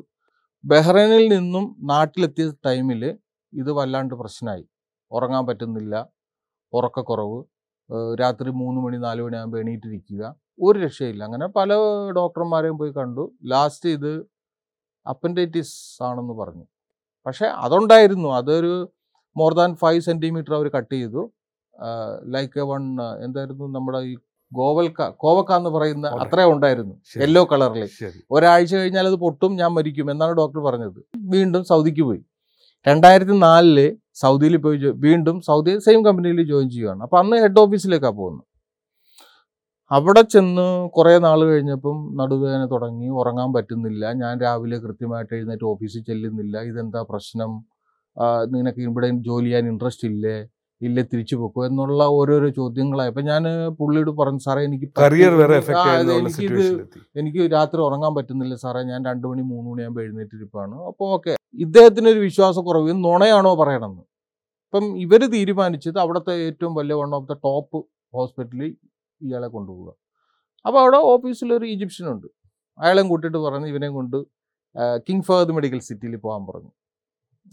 ബഹ്റൈനിൽ 0.65 1.29
നിന്നും 1.29 1.77
നാട്ടിലെത്തിയ 1.81 2.53
ടൈമിൽ 2.67 3.19
ഇത് 3.53 3.73
വല്ലാണ്ട് 3.73 4.15
പ്രശ്നമായി. 4.15 4.65
ഉറങ്ങാൻ 5.13 5.47
പറ്റുന്നില്ല 5.47 6.09
ഉറക്കക്കുറവ് 6.73 7.45
രാത്രി 8.21 8.51
മൂന്ന് 8.51 8.81
മണി 8.81 8.97
നാല് 8.97 9.23
മണിയാകുമ്പോൾ 9.23 9.61
എണീറ്റിരിക്കുക 9.61 10.37
ഒരു 10.63 10.79
രക്ഷയില്ല. 10.79 11.25
അങ്ങനെ 11.25 11.47
പല 11.47 11.75
ഡോക്ടർമാരെയും 12.17 12.79
പോയി 12.79 12.93
കണ്ടു. 12.93 13.33
ലാസ്റ്റ് 13.45 13.89
ഇത് 13.89 14.13
അപ്പൻഡൈറ്റിസ് 15.07 16.03
ആണെന്ന് 16.03 16.35
പറഞ്ഞു. 16.35 16.67
പക്ഷേ 17.27 17.47
അതുണ്ടായിരുന്നു. 17.67 18.29
അതൊരു 18.39 18.75
മോർ 19.37 19.53
ദാൻ 19.61 19.71
ഫൈവ് 19.83 20.01
സെന്റിമീറ്റർ 20.09 20.53
അവർ 20.59 20.67
കട്ട് 20.77 20.95
ചെയ്തു. 20.95 21.23
ലൈക്ക് 22.35 22.59
എ 22.63 22.67
വൺ 22.73 22.83
എന്തായിരുന്നു 23.27 23.65
നമ്മുടെ 23.77 24.01
ഈ 24.11 24.15
ഗോവൽക്ക 24.53 25.09
കോവക്ക 25.23 25.53
എന്ന് 25.61 25.71
പറയുന്ന. 25.77 26.07
അത്രേ 26.25 26.45
ഉണ്ടായിരുന്നു. 26.53 26.95
യെല്ലോ 27.23 27.43
കളറിൽ 27.53 27.89
ഒരാഴ്ച 28.35 28.73
കഴിഞ്ഞാൽ 28.75 29.07
അത് 29.11 29.19
പൊട്ടും 29.25 29.53
ഞാൻ 29.61 29.71
മരിക്കും 29.79 30.11
എന്നാണ് 30.13 30.35
ഡോക്ടർ 30.41 30.61
പറഞ്ഞത്. 30.69 31.01
വീണ്ടും 31.35 31.65
സൗദിക്ക് 31.73 32.05
പോയി. 32.09 32.23
രണ്ടായിരത്തി 32.87 33.37
നാലിൽ 33.47 33.79
സൗദിയിൽ 34.23 34.57
പോയി 34.65 34.79
വീണ്ടും 35.07 35.37
സൗദി 35.49 35.73
സെയിം 35.87 36.01
കമ്പനിയിൽ 36.07 36.41
ജോയിൻ 36.51 36.69
ചെയ്യുകയാണ് 36.75 37.03
അപ്പോൾ 37.07 37.19
അന്ന് 37.23 37.37
ഹെഡ് 37.45 37.61
ഓഫീസിലേക്കാണ് 37.65 38.17
പോകുന്നത്. 38.21 38.47
അവിടെ 39.91 40.23
ചെന്ന് 40.33 40.67
കുറേ 40.97 41.13
നാൾ 41.25 41.41
കഴിഞ്ഞപ്പം 41.49 41.97
നടുവേദന 42.19 42.63
തുടങ്ങി. 42.73 43.09
ഉറങ്ങാൻ 43.21 43.51
പറ്റുന്നില്ല. 43.57 44.13
ഞാൻ 44.23 44.35
രാവിലെ 44.45 44.77
കൃത്യമായിട്ട് 44.85 45.33
എഴുന്നേറ്റ് 45.39 45.67
ഓഫീസിൽ 45.73 46.03
ചെല്ലുന്നില്ല. 46.11 46.57
ഇതെന്താ 46.71 47.01
പ്രശ്നം? 47.11 47.51
നിനക്ക് 48.55 48.81
ഇവിടെ 48.89 49.09
ജോലി 49.29 49.45
ചെയ്യാൻ 49.45 49.65
ഇൻട്രസ്റ്റ് 49.73 50.07
ഇല്ലേ? 50.13 50.37
ഇല്ല 50.81 51.03
തിരിച്ചു 51.11 51.37
പോക്കോ? 51.41 51.61
എന്നുള്ള 51.69 52.05
ഓരോരോ 52.19 52.49
ചോദ്യങ്ങളായി 52.59 53.11
അപ്പം 53.13 53.25
ഞാൻ 53.31 53.43
പുള്ളിയോട് 53.79 54.11
പറഞ്ഞു 54.21 54.41
സാറേ 54.47 54.63
എനിക്ക് 54.69 54.87
കരിയർ 55.03 55.35
വരെ 55.41 55.57
എനിക്കിത് 56.17 56.65
എനിക്ക് 57.21 57.43
രാത്രി 57.57 57.81
ഉറങ്ങാൻ 57.87 58.13
പറ്റുന്നില്ല 58.19 58.55
സാറേ. 58.65 58.83
ഞാൻ 58.93 59.01
രണ്ട് 59.11 59.27
മണി 59.31 59.43
മൂന്ന് 59.53 59.69
മണിയാകുമ്പോൾ 59.71 60.03
എഴുന്നേറ്റിരിപ്പാണ്. 60.07 60.77
അപ്പോൾ 60.91 61.09
ഓക്കെ. 61.17 61.35
ഇദ്ദേഹത്തിന് 61.65 62.09
ഒരു 62.15 62.23
വിശ്വാസക്കുറവ് 62.29 62.97
നുണയാണോ 63.07 63.53
പറയണമെന്ന് 63.63 64.05
അപ്പം 64.67 64.87
ഇവർ 65.05 65.23
തീരുമാനിച്ചത് 65.37 65.99
അവിടുത്തെ 66.05 66.35
ഏറ്റവും 66.49 66.75
വലിയ 66.75 66.95
വൺ 67.03 67.11
ഓഫ് 67.21 67.29
ദ 67.31 67.37
ടോപ്പ് 67.47 67.79
ഹോസ്പിറ്റലിൽ 68.17 68.73
ഇയാളെ 69.21 69.49
കൊണ്ടുപോവുക. 69.49 69.91
അപ്പോൾ 70.67 70.81
അവിടെ 70.83 71.67
ഈജിപ്ഷ്യൻ 71.67 72.09
ഉണ്ട് 72.15 72.29
അയാളെയും 72.79 73.09
കൂട്ടിയിട്ട് 73.09 73.39
പറഞ്ഞ് 73.39 73.69
ഇവനെ 73.69 73.89
കൊണ്ട് 73.89 74.19
കിങ് 75.09 75.23
ഫഹദ് 75.23 75.53
മെഡിക്കൽ 75.53 75.81
സിറ്റിയിൽ 75.89 76.17
പോകാൻ 76.17 76.47
പറഞ്ഞു. 76.47 76.71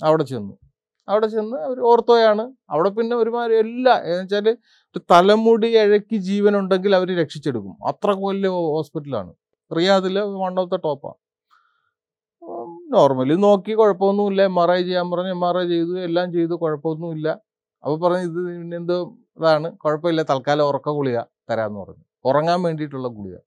അവിടെ 0.04 0.24
ചെന്നു. 0.24 0.54
അവിടെ 1.10 1.28
ചെന്ന് 1.28 1.58
അവർ 1.68 1.80
ഓർത്തോയാണ്. 1.82 2.44
അവിടെ 2.70 2.90
പിന്നെ 2.90 3.16
ഒരുമാതിരി 3.16 3.56
എല്ലാ 3.60 3.96
എന്ന് 4.04 4.22
വെച്ചാൽ 4.24 4.50
ഒരു 4.96 5.02
തലമുടി 5.12 5.68
ഇഴക്കി 5.68 6.18
ജീവനുണ്ടെങ്കിൽ 6.18 6.96
അവർ 6.96 7.10
രക്ഷിച്ചെടുക്കും. 7.22 7.76
അത്ര 7.88 8.12
വലിയ 8.12 8.50
ഹോസ്പിറ്റലാണ്. 8.50 9.34
റിയാദിലെ 9.78 10.22
വൺ 10.44 10.60
ഓഫ് 10.62 10.72
ദ 10.72 10.76
ടോപ്പാണ് 10.76 11.20
നോർമലി 12.94 13.36
നോക്കി 13.36 13.74
കുഴപ്പമൊന്നുമില്ല. 13.74 14.42
എം 14.52 14.58
ആർ 14.64 14.72
ഐ 14.72 14.82
ചെയ്യാൻ 14.84 15.12
പറഞ്ഞു 15.12 15.32
എം 15.38 15.46
ആർ 15.50 15.58
ഐ 15.60 15.66
ചെയ്തു. 15.68 16.00
എല്ലാം 16.00 16.34
ചെയ്തു. 16.34 16.54
കുഴപ്പമൊന്നുമില്ല. 16.54 17.30
അപ്പോൾ 17.84 17.98
പറഞ്ഞു 18.04 18.26
ഇത് 18.30 18.40
പിന്നെ 18.62 18.78
എന്തോ 18.78 18.98
ഇതാണ്. 19.40 19.78
കുഴപ്പമില്ല. 19.78 20.24
തൽക്കാലം 20.24 20.66
ഉറക്ക 20.72 20.90
ഗുളിക. 20.90 21.20
തരാമെന്ന് 21.50 21.80
പറഞ്ഞു. 21.80 22.04
ഉറങ്ങാൻ 22.26 22.62
വേണ്ടിയിട്ടുള്ള 22.62 23.08
ഗുളിക. 23.08 23.38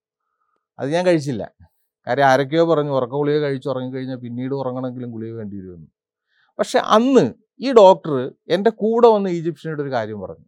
അത് 0.79 0.91
ഞാൻ 0.91 1.07
കഴിച്ചില്ല. 1.07 1.51
കാര്യം 2.07 2.25
ആരൊക്കെയോ 2.25 2.75
പറഞ്ഞു 2.75 2.91
ഉറക്ക 2.91 3.13
ഗുളിക 3.13 3.39
കഴിച്ച് 3.39 3.69
ഉറങ്ങിക്കഴിഞ്ഞാൽ 3.69 4.17
പിന്നീട് 4.17 4.55
ഉറങ്ങണമെങ്കിലും 4.55 5.11
ഗുളിക 5.11 5.33
വേണ്ടി 5.33 5.57
വരുമെന്ന് 5.57 5.87
പക്ഷെ 6.59 6.79
അന്ന് 6.79 7.35
ഈ 7.61 7.73
ഡോക്ടർ 7.73 8.33
എന്റെ 8.49 8.71
കൂടെ 8.71 9.09
വന്ന 9.09 9.29
ഈജിപ്ഷ്യനോട് 9.29 9.83
ഒരു 9.83 9.91
കാര്യം 9.91 10.21
പറഞ്ഞു. 10.21 10.45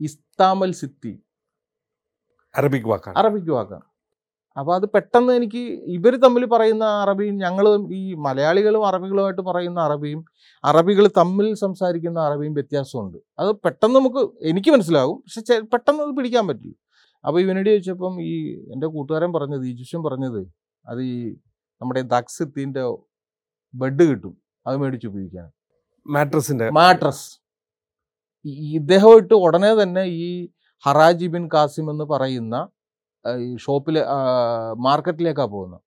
ഇസ്താമൽ 0.00 0.72
സിത്തി 0.72 1.22
അറബിക് 2.56 2.88
വാക്കാണ്. 2.88 3.18
അറബിക് 3.18 3.50
വാക്കാണ്. 3.50 3.87
അപ്പോൾ 4.58 4.74
അത് 4.74 4.86
പെട്ടെന്ന് 4.94 5.32
എനിക്ക് 5.32 5.62
ഇവർ 5.96 6.16
തമ്മിൽ 6.16 6.44
പറയുന്ന 6.46 6.84
അറബിയും 6.84 7.36
ഞങ്ങൾ 7.36 7.66
ഈ 7.94 8.14
മലയാളികളും 8.14 8.86
അറബികളുമായിട്ട് 8.86 9.42
പറയുന്ന 9.42 9.80
അറബിയും 9.80 10.24
അറബികൾ 10.64 11.10
തമ്മിൽ 11.16 11.54
സംസാരിക്കുന്ന 11.54 12.20
അറബിയും 12.20 12.54
വ്യത്യാസമുണ്ട്. 12.54 13.18
അത് 13.38 13.50
പെട്ടെന്ന് 13.64 13.96
നമുക്ക് 13.96 14.22
എനിക്ക് 14.42 14.70
മനസ്സിലാകും. 14.70 15.18
പക്ഷെ 15.18 15.60
പെട്ടെന്ന് 15.60 16.02
അത് 16.02 16.16
പിടിക്കാൻ 16.16 16.46
പറ്റില്ല. 16.48 16.74
അപ്പോൾ 17.24 17.40
ഇവനോട് 17.40 17.68
ചോദിച്ചപ്പം 17.70 18.22
ഈ 18.22 18.34
എന്റെ 18.72 18.86
കൂട്ടുകാരൻ 18.86 19.32
പറഞ്ഞത് 19.32 19.66
ഈജിപ്ഷ്യൻ 19.66 20.02
പറഞ്ഞത് 20.02 20.40
അത് 20.88 21.02
ഈ 21.02 21.36
നമ്മുടെ 21.80 22.00
ദക്സിത്തിന്റെ 22.00 22.82
ബെഡ് 23.74 24.04
കിട്ടും. 24.10 24.34
അത് 24.66 24.76
മേടിച്ച് 24.76 25.06
ഉപയോഗിക്കാൻ. 25.06 25.50
മാട്രസിന്റെ 26.06 26.70
മാട്രസ്. 26.70 27.26
ഇദ്ദേഹമായിട്ട് 28.72 29.34
ഉടനെ 29.34 29.82
തന്നെ 29.82 30.02
ഈ 30.02 30.48
ഹറാജി 30.86 31.26
ബിൻ 31.26 31.48
കാസിം 31.54 31.90
എന്ന് 31.90 32.04
പറയുന്ന 32.04 32.68
ഈ 33.44 33.48
ഷോപ്പിൽ 33.64 33.96
മാർക്കറ്റിലേക്കാണ് 34.86 35.50
പോകുന്നത്. 35.56 35.80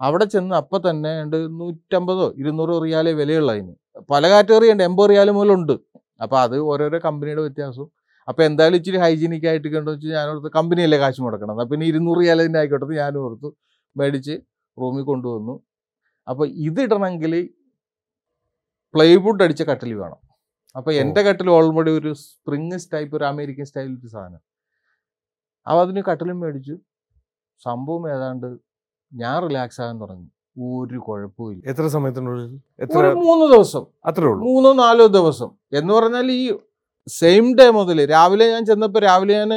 അവിടെ 0.00 0.26
ചെന്ന് 0.34 0.54
അപ്പം 0.60 0.80
തന്നെ 0.88 1.10
ഉണ്ട് 1.24 1.36
നൂറ്റമ്പതോ 1.60 2.26
ഇരുന്നൂറോ 2.42 2.76
റിയാലേ 2.84 3.12
വിലയുള്ള 3.20 3.50
അതിന്. 3.56 3.74
പല 4.12 4.24
കാറ്റഗറി 4.32 4.68
ഉണ്ട്. 4.74 4.82
എൺപത് 4.88 5.08
റിയാൽ 5.10 5.30
മുതലുണ്ട് 5.38 5.74
അപ്പോൾ 6.24 6.38
അത് 6.44 6.56
ഓരോരോ 6.70 6.98
കമ്പനിയുടെ 7.08 7.42
വ്യത്യാസവും. 7.46 7.88
അപ്പോൾ 8.28 8.42
എന്തായാലും 8.48 8.76
ഇച്ചിരി 8.80 8.98
ഹൈജീനിക് 9.04 9.46
ആയിട്ട് 9.50 9.68
കണ്ടു 9.74 9.90
വെച്ചാൽ 9.92 10.12
ഞാൻ 10.18 10.26
ഓർത്ത് 10.32 10.50
കമ്പനിയല്ലേ 10.58 10.98
കാശ് 11.02 11.20
മുടക്കണം 11.24 11.52
അപ്പം 11.54 11.68
പിന്നെ 11.72 11.86
ഇരുന്നൂറ് 11.92 12.20
റിയാലിന്റെ 12.22 12.58
ആയിക്കോട്ടെ 12.60 12.86
ഞാൻ 12.86 12.98
ഞാനും 13.02 13.22
ഓർത്തു. 13.26 13.48
മേടിച്ച് 13.96 14.34
റൂമിൽ 14.78 15.04
കൊണ്ടുവന്നു. 15.10 15.54
അപ്പോൾ 16.28 16.46
ഇതിടണമെങ്കിൽ 16.68 17.32
പ്ലൈവുഡ് 18.94 19.42
അടിച്ച 19.44 19.62
കട്ടിൽ 19.70 19.92
വേണം. 20.02 20.20
അപ്പോൾ 20.78 20.92
എന്റെ 21.02 21.20
കട്ടിൽ 21.26 21.48
ഓൾറെഡി 21.56 21.92
ഒരു 22.00 22.10
സ്പ്രിങ് 22.24 22.78
ടൈപ്പ് 22.94 23.14
ഒരു 23.18 23.24
അമേരിക്കൻ 23.32 23.66
സ്റ്റൈൽ 23.70 23.90
ഒരു 24.00 24.10
സാധനം. 24.14 24.40
അപ്പോൾ 25.66 25.80
അതിന് 25.80 26.02
കട്ടിലും 26.10 26.40
മേടിച്ചു. 26.40 26.74
സംഭവം 27.64 28.04
ഏതാണ്ട് 28.14 28.48
ഞാൻ 29.12 29.36
റിലാക്സ് 29.48 29.80
ആകാൻ 29.82 30.00
തുടങ്ങി. 30.00 30.28
ഒരു 30.58 30.98
കുഴപ്പമില്ല 30.98 31.62
എത്ര 31.70 31.86
സമയത്തിനുള്ളിൽ? 31.86 32.50
എത്ര 32.84 32.98
ഒരു 32.98 33.16
മൂന്ന് 33.26 33.46
ദിവസം. 33.54 33.84
അത്രേ 34.06 34.26
ഉള്ളൂ. 34.26 34.42
മൂന്നോ 34.48 34.72
നാലോ 34.72 35.06
ദിവസം. 35.06 35.50
എന്ന് 35.72 35.94
പറഞ്ഞാൽ 35.94 36.30
ഈ 36.32 36.42
സെയിം 37.08 37.46
ഡേ 37.58 37.70
മുതൽ 37.70 37.98
രാവിലെ 38.10 38.46
ഞാൻ 38.52 38.64
ചെന്നപ്പോൾ 38.66 38.98
രാവിലെ 38.98 39.34
ഞാൻ 39.38 39.52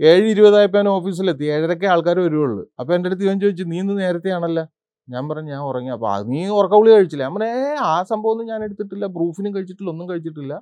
ഏഴ് 0.00 0.26
ഇരുപതായപ്പോൾ 0.32 0.78
ഞാൻ 0.78 0.88
ഓഫീസിലെത്തി. 0.88 1.44
ഏഴരക്കെ 1.44 1.86
ആൾക്കാർ 1.86 2.18
വരുവുള്ളൂ. 2.20 2.64
അപ്പോൾ 2.80 2.94
എന്റെ 2.94 3.08
അടുത്ത് 3.08 3.24
ഇവൻ 3.24 3.40
ചോദിച്ചു 3.40 3.64
നീ 3.64 3.78
ഇന്ന് 3.80 3.98
നേരത്തെ 3.98 4.30
ആണല്ലോ 4.30 4.64
ഞാൻ 5.08 5.28
പറഞ്ഞു 5.28 5.50
ഞാൻ 5.50 5.62
ഉറങ്ങി. 5.70 5.90
അപ്പോൾ 5.90 6.10
അത് 6.14 6.24
നീ 6.32 6.40
ഉറക്കവിളി 6.58 6.90
കഴിച്ചില്ല. 6.94 7.22
ഞാൻ 7.24 7.34
പറഞ്ഞു 7.34 7.50
ഏ 7.60 7.74
ആ 7.90 8.02
സംഭവം 8.02 8.32
ഒന്നും 8.32 8.46
ഞാൻ 8.46 8.64
എടുത്തിട്ടില്ല. 8.64 9.06
പ്രൂഫിനും 9.06 9.54
കഴിച്ചിട്ടില്ല 9.54 9.90
ഒന്നും 9.90 10.08
കഴിച്ചിട്ടില്ല. 10.10 10.54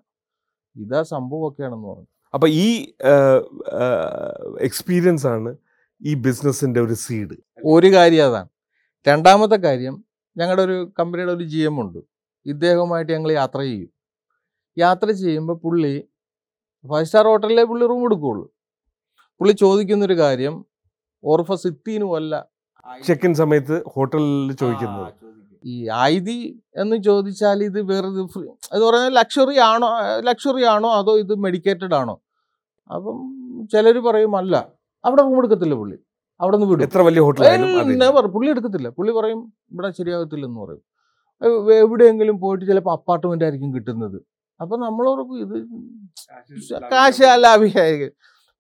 ഇതാ 0.77 1.03
സംഭവം 1.15 1.49
ഒക്കെയാണെന്ന് 1.49 1.89
പറഞ്ഞു. 1.89 2.11
അപ്പൊ 2.35 2.49
ഈ 2.49 2.95
എക്സ്പീരിയൻസ് 4.61 5.27
ആണ് 5.27 5.57
ഈ 6.03 6.15
ബിസിനസിന്റെ 6.15 6.81
ഒരു 6.81 6.95
സീഡ്. 6.95 7.37
ഒരു 7.65 7.93
കാര്യം 7.93 8.27
അതാണ്. 8.27 8.49
രണ്ടാമത്തെ 9.09 9.55
കാര്യം 9.55 10.05
ഞങ്ങളുടെ 10.37 10.63
ഒരു 10.63 10.93
കമ്പനിയുടെ 10.99 11.33
ഒരു 11.33 11.45
ജി 11.45 11.59
എം 11.59 11.81
ഉണ്ട്. 11.81 11.99
ഇദ്ദേഹവുമായിട്ട് 12.47 13.13
ഞങ്ങൾ 13.13 13.33
യാത്ര 13.33 13.61
ചെയ്യും. 13.61 13.91
യാത്ര 14.79 15.11
ചെയ്യുമ്പോൾ 15.11 15.57
പുള്ളി 15.57 16.09
ഫൈവ് 16.91 17.05
സ്റ്റാർ 17.05 17.25
ഹോട്ടലിലെ 17.25 17.65
പുള്ളി 17.65 17.87
റൂം 17.87 18.05
എടുക്കുകയുള്ളൂ 18.05 18.55
പുള്ളി 19.41 19.53
ചോദിക്കുന്നൊരു 19.53 20.19
കാര്യം 20.19 20.65
ഓർഫ 21.25 21.53
സിത്തീനും 21.53 22.17
അല്ല 22.17 22.47
ചെക്കിൻ 23.05 23.35
സമയത്ത് 23.35 23.83
ഹോട്ടലിൽ 23.89 24.57
ചോദിക്കുന്നത്. 24.57 25.13
ഈ 25.65 25.89
ആയുധി 25.89 26.63
എന്ന് 26.77 26.97
ചോദിച്ചാൽ 26.97 27.65
ഇത് 27.65 27.81
വേറെ 27.83 28.09
ഫ്രീ 28.27 28.43
പറയുന്നത് 28.43 28.85
പറഞ്ഞാൽ 28.85 29.13
ലക്ഷറി 29.15 29.59
ആണോ 29.59 29.89
ലക്ഷറി 30.21 30.65
ആണോ 30.65 30.91
അതോ 30.93 31.19
ഇത് 31.19 31.35
മെഡിക്കേറ്റഡ് 31.35 31.95
ആണോ? 31.95 32.21
അപ്പം 32.91 33.19
ചിലർ 33.73 33.97
പറയും 34.09 34.33
അല്ല 34.41 34.55
അവിടെ 35.05 35.23
റൂം 35.27 35.39
എടുക്കത്തില്ല 35.41 35.75
പുള്ളി. 35.81 35.97
അവിടെ 36.41 36.57
നിന്ന് 36.57 36.69
വിടും. 36.71 36.85
എത്ര 36.87 37.01
വലിയ 37.09 37.23
ഹോട്ടൽ 37.27 37.43
പുള്ളി 38.37 38.51
എടുക്കത്തില്ല. 38.55 38.89
പുള്ളി 38.99 39.13
പറയും 39.19 39.41
ഇവിടെ 39.73 39.91
ശരിയാകത്തില്ലെന്ന് 39.99 40.61
പറയും. 40.65 40.83
എവിടെയെങ്കിലും 41.85 42.37
പോയിട്ട് 42.43 42.65
ചിലപ്പോൾ 42.71 42.93
അപ്പാർട്ട്മെന്റ് 42.99 43.45
ആയിരിക്കും 43.47 43.71
കിട്ടുന്നത്. 43.77 44.19
അപ്പൊ 44.63 44.75
നമ്മൾ 44.85 45.05
ഓർക്കും 45.13 45.39
ഇത് 45.45 45.57
കാശ് 46.93 47.31
ലാഭിക 47.45 47.79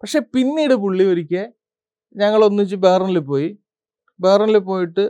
പക്ഷെ 0.02 0.21
പിന്നീട് 0.35 0.75
പുള്ളി 0.85 1.04
ഒരിക്കൽ 1.12 1.47
ഞങ്ങൾ 2.23 2.40
ഒന്നിച്ച് 2.49 2.76
ബേറനിൽ 2.87 3.19
പോയി. 3.31 3.49
ബേറനിൽ 4.25 4.59
പോയിട്ട് 4.71 5.04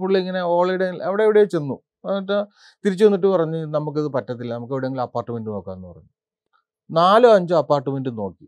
പുള്ളി 0.00 0.18
ഇങ്ങനെ 0.22 0.42
ഹോളിഡേ 0.50 0.86
അവിടെ 1.08 1.22
എവിടെയോ 1.26 1.46
ചെന്നു. 1.54 1.76
എന്നിട്ട് 2.10 2.36
തിരിച്ചു 2.84 3.04
വന്നിട്ട് 3.06 3.28
പറഞ്ഞ് 3.34 3.60
നമുക്കിത് 3.76 4.08
പറ്റത്തില്ല. 4.16 4.52
നമുക്ക് 4.58 4.74
എവിടെയെങ്കിലും 4.76 5.04
അപ്പാർട്ട്മെന്റ് 5.06 5.50
നോക്കാമെന്ന് 5.54 5.88
പറഞ്ഞു. 5.92 6.10
നാലോ 6.90 7.30
അഞ്ചോ 7.38 7.56
അപ്പാർട്ട്മെന്റ് 7.62 8.10
നോക്കി. 8.22 8.46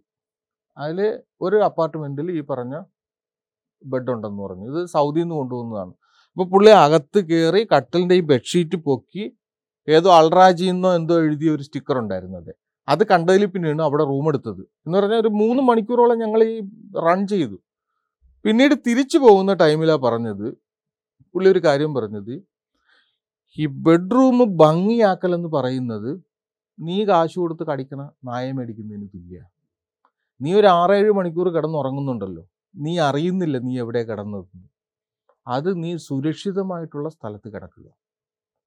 അതിൽ 0.78 1.20
ഒരു 1.40 1.56
അപ്പാർട്ട്മെന്റിൽ 1.56 2.30
ഈ 2.30 2.40
പറഞ്ഞ 2.40 2.80
ബെഡ് 3.84 4.10
ഉണ്ടെന്ന് 4.10 4.42
പറഞ്ഞു. 4.42 4.66
ഇത് 4.70 4.86
സൗദിയിൽ 4.86 5.24
നിന്ന് 5.24 5.34
കൊണ്ടുവന്നതാണ്. 5.34 5.92
അപ്പോൾ 6.32 6.48
പുള്ളി 6.48 6.70
അകത്ത് 6.70 7.18
കയറി 7.18 7.66
കട്ടിലിന്റെ 7.76 8.14
ഈ 8.14 8.20
ബെഡ്ഷീറ്റ് 8.20 8.76
പൊക്കി 8.76 9.36
ഏതോ 9.88 10.10
അൾറാജിന്നോ 10.12 10.94
എന്തോ 10.94 11.20
എഴുതിയ 11.20 11.50
ഒരു 11.50 11.62
സ്റ്റിക്കർ 11.62 11.98
ഉണ്ടായിരുന്നത് 11.98 12.54
അത്. 12.88 13.06
കണ്ടതിൽ 13.06 13.46
പിന്നെയാണ് 13.46 13.82
അവിടെ 13.82 14.04
റൂം 14.04 14.28
എടുത്തത്. 14.28 14.60
എന്ന് 14.60 14.98
പറഞ്ഞാൽ 14.98 15.18
ഒരു 15.18 15.28
മൂന്ന് 15.28 15.62
മണിക്കൂറോളം 15.62 16.18
ഞങ്ങൾ 16.18 16.42
ഈ 16.44 16.60
റൺ 17.06 17.26
ചെയ്തു. 17.26 17.56
പിന്നീട് 18.44 18.74
തിരിച്ചു 18.74 19.18
പോകുന്ന 19.18 19.54
ടൈമിലാണ് 19.54 19.98
പറഞ്ഞത്. 19.98 20.56
പുള്ളി 21.34 21.50
ഒരു 21.50 21.58
കാര്യം 21.58 21.94
പറഞ്ഞത്. 21.94 22.42
ഈ 23.58 23.66
ബെഡ്റൂം 23.66 24.56
ഭംഗിയാക്കലെന്ന് 24.56 25.48
പറയുന്നത് 25.48 26.22
നീ 26.80 27.04
കാശ് 27.04 27.38
കൊടുത്ത് 27.38 27.66
കടിക്കണ 27.66 28.10
നായ 28.24 28.52
മേടിക്കുന്നതിന് 28.52 29.08
തുല്യ. 29.08 29.40
നീ 30.40 30.54
ഒരു 30.54 30.66
ആറേഴ് 30.66 31.10
മണിക്കൂർ 31.10 31.48
കിടന്നുറങ്ങുന്നുണ്ടല്ലോ. 31.56 32.42
നീ 32.74 32.98
അറിയുന്നില്ല 32.98 33.58
നീ 33.58 33.72
എവിടെ 33.78 34.02
കിടന്നത്. 34.02 34.48
അത് 35.46 35.70
നീ 35.82 35.96
സുരക്ഷിതമായിട്ടുള്ള 35.96 37.08
സ്ഥലത്ത് 37.08 37.48
കിടക്കുക. 37.54 37.86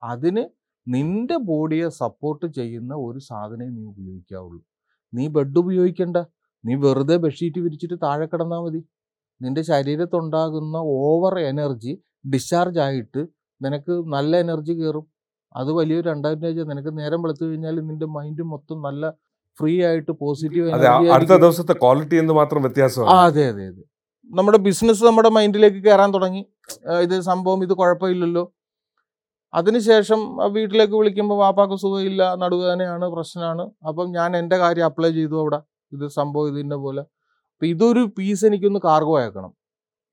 അതിന് 0.03 0.43
നിന്റെ 0.87 1.37
ബോഡിയെ 1.49 1.87
സപ്പോർട്ട് 2.01 2.45
ചെയ്യുന്ന 2.59 2.93
ഒരു 2.95 3.19
സാധനമേ 3.19 3.69
നീ 3.77 3.83
ഉപയോഗിക്കാവുള്ളൂ. 3.85 4.61
നീ 5.13 5.27
ബെഡ് 5.27 5.59
ഉപയോഗിക്കണ്ട. 5.59 6.17
നീ 6.65 6.75
വെറുതെ 6.75 7.17
ബെഡ്ഷീറ്റ് 7.17 7.59
വിരിച്ചിട്ട് 7.59 7.97
താഴെ 8.03 8.25
കിടന്നാൽ 8.25 8.59
മതി. 8.65 8.81
നിന്റെ 9.41 9.61
ശരീരത്തുണ്ടാകുന്ന 9.61 10.77
ഓവർ 10.77 11.39
എനർജി 11.39 11.93
ഡിസ്ചാർജ് 12.33 12.79
ആയിട്ട് 12.79 13.21
നിനക്ക് 13.61 13.93
നല്ല 14.15 14.37
എനർജി 14.37 14.73
കയറും. 14.73 15.05
അത് 15.55 15.71
വലിയൊരു 15.71 16.09
അഡ്വാന്റേജ് 16.09 16.59
നിനക്ക് 16.71 16.91
നേരം 16.99 17.21
വെളുത്തു 17.23 17.43
കഴിഞ്ഞാൽ 17.45 17.75
നിന്റെ 17.89 18.05
മൈൻഡ് 18.05 18.43
മൊത്തം 18.53 18.81
നല്ല 18.81 19.03
ഫ്രീ 19.59 19.73
ആയിട്ട് 19.85 20.11
പോസിറ്റീവ് 20.11 20.67
അതെ 20.71 20.87
അടുത്ത 21.15 21.33
ദിവസത്തെ 21.43 21.73
ക്വാളിറ്റി 21.73 22.15
എന്ന് 22.15 22.33
മാത്രം 22.33 22.59
ആ 22.59 22.61
വ്യത്യാസമാണ് 22.61 23.17
അതെ 23.27 23.43
അതെ 23.47 23.65
അതെ. 23.67 23.83
നമ്മുടെ 24.31 24.57
ബിസിനസ് 24.57 25.03
നമ്മുടെ 25.03 25.29
മൈൻഡിലേക്ക് 25.29 25.79
കയറാൻ 25.85 26.13
തുടങ്ങി. 26.13 26.41
ഇത് 27.03 27.15
സംഭവം 27.21 27.63
ഇത് 27.63 27.73
കുഴപ്പമില്ലല്ലോ. 27.73 28.43
അതിനുശേഷം 29.53 30.19
വീട്ടിലേക്ക് 30.55 30.95
വിളിക്കുമ്പോൾ 30.95 31.37
വാപ്പാക്ക് 31.37 31.73
സുഖമില്ല 31.73 32.35
നടുവേദനയാണ് 32.35 33.05
പ്രശ്നമാണ്. 33.05 33.63
അപ്പം 33.87 34.11
ഞാൻ 34.11 34.37
എന്റെ 34.37 34.57
കാര്യം 34.57 34.85
അപ്ലൈ 34.85 35.11
ചെയ്തു 35.11 35.35
അവിടെ. 35.41 35.59
ഇത് 35.91 36.05
സംഭവം 36.09 36.47
ഇതിന്റെ 36.47 36.75
പോലെ. 36.75 37.03
അപ്പം 37.53 37.67
ഇതൊരു 37.67 38.03
പീസ് 38.17 38.45
എനിക്കൊന്ന് 38.45 38.79
കാർഗോ 38.83 39.15
അയക്കണം 39.19 39.51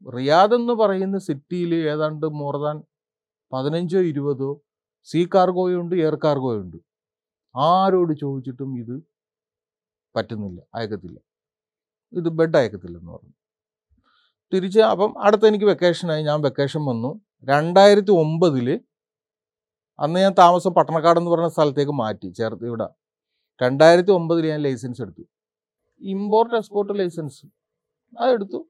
റിയാദ് 0.07 0.55
എന്ന് 0.55 0.73
പറയുന്ന 0.73 1.19
സിറ്റിയിൽ 1.19 1.75
ഏതാണ്ട് 1.75 2.27
മോർ 2.41 2.57
ദാൻ 2.57 2.77
പതിനഞ്ചോ 3.53 4.01
ഇരുപതോ 4.01 4.51
സീ 5.09 5.21
കാർഗോയുണ്ട് 5.35 5.95
എയർ 5.97 6.15
കാർഗോയുണ്ട് 6.25 6.77
ആരോട് 7.55 8.13
ചോദിച്ചിട്ടും 8.13 8.71
ഇത് 8.79 8.97
പറ്റുന്നില്ല 10.19 10.61
അയക്കത്തില്ല. 10.75 11.19
ഇത് 12.19 12.29
ബെഡ് 12.39 12.57
അയക്കത്തില്ലെന്ന് 12.61 13.11
പറഞ്ഞു. 13.15 13.35
തിരിച്ച് 14.53 14.81
അപ്പം 14.93 15.11
അടുത്ത 15.27 15.45
എനിക്ക് 15.51 15.67
വെക്കേഷനായി 15.71 16.23
ഞാൻ 16.29 16.39
വെക്കേഷൻ 16.47 16.83
വന്നു. 16.91 17.11
രണ്ടായിരത്തി 17.51 18.13
ഒമ്പതിൽ 18.23 18.69
അന്ന് 20.05 20.19
ഞാൻ 20.25 20.33
താമസം 20.41 20.73
പട്ടണക്കാട് 20.79 21.19
എന്ന് 21.21 21.31
പറഞ്ഞ 21.33 21.49
സ്ഥലത്തേക്ക് 21.55 21.95
മാറ്റി 22.01 22.29
ചേർത്ത് 22.39 22.65
ഇവിടെ. 22.71 22.87
രണ്ടായിരത്തി 23.61 24.13
ഒമ്പതിൽ 24.19 24.45
ഞാൻ 24.53 24.61
ലൈസൻസ് 24.67 25.01
എടുത്തു. 25.05 25.25
ഇമ്പോർട്ട് 26.15 26.55
എക്സ്പോർട്ട് 26.59 26.93
ലൈസൻസ് 27.01 27.41
അതെടുത്തു 28.23 28.61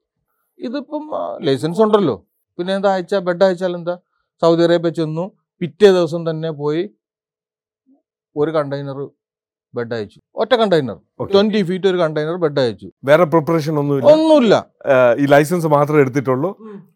ഇതിപ്പം 0.67 1.03
ലൈസൻസ് 1.47 1.81
ഉണ്ടല്ലോ. 1.85 2.15
പിന്നെ 2.57 2.71
എന്താ 2.77 2.89
അയച്ചാൽ 2.95 3.21
ബെഡ് 3.27 3.43
അയച്ചാൽ 3.47 3.73
എന്താ? 3.79 3.95
സൗദി 4.41 4.63
അറേബ്യ 4.67 4.91
ചെന്നു. 4.99 5.25
പിറ്റേ 5.61 5.89
ദിവസം 5.97 6.21
തന്നെ 6.29 6.49
പോയി 6.61 6.83
ഒരു 8.35 8.51
കണ്ടെയ്നർ 8.57 8.99
ബെഡ് 9.77 9.93
അയച്ചു. 9.95 10.19
ഒറ്റ 10.41 10.53
കണ്ടെയ്നർ. 10.61 10.97
ട്വന്റി 11.33 11.61
ഫീറ്റ് 11.67 11.87
ഒരു 11.91 11.97
കണ്ടെയ്നർ 12.01 12.37
ബെഡ് 12.43 12.59
അയച്ചു. 12.63 12.87
വേറെ 13.09 13.25
പ്രിപ്പറേഷൻ 13.33 13.73
ഒന്നുമില്ല. 13.81 14.11
ഒന്നുമില്ല. 14.13 14.55
ഈ 15.21 15.25
ലൈസൻസ് 15.33 15.67
മാത്രമേ 15.75 16.01
എടുത്തിട്ടുള്ളൂ. 16.05 16.49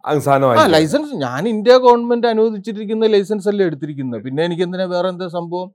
അങ്ങ് 0.06 0.56
ആ 0.62 0.66
ലൈസൻസ് 0.78 1.14
ഞാൻ 1.26 1.48
ഇന്ത്യ 1.54 1.76
ഗവൺമെന്റ് 1.86 2.28
അനുവദിച്ചിരിക്കുന്ന 2.34 3.12
ലൈസൻസ് 3.16 3.50
അല്ലേ 3.54 3.66
എടുത്തിരിക്കുന്നത്. 3.70 4.24
പിന്നെ 4.28 4.44
എനിക്ക് 4.50 4.64
എന്തിനാ 4.68 4.88
വേറെ 4.96 5.10
എന്താ 5.14 5.28
സംഭവം? 5.38 5.70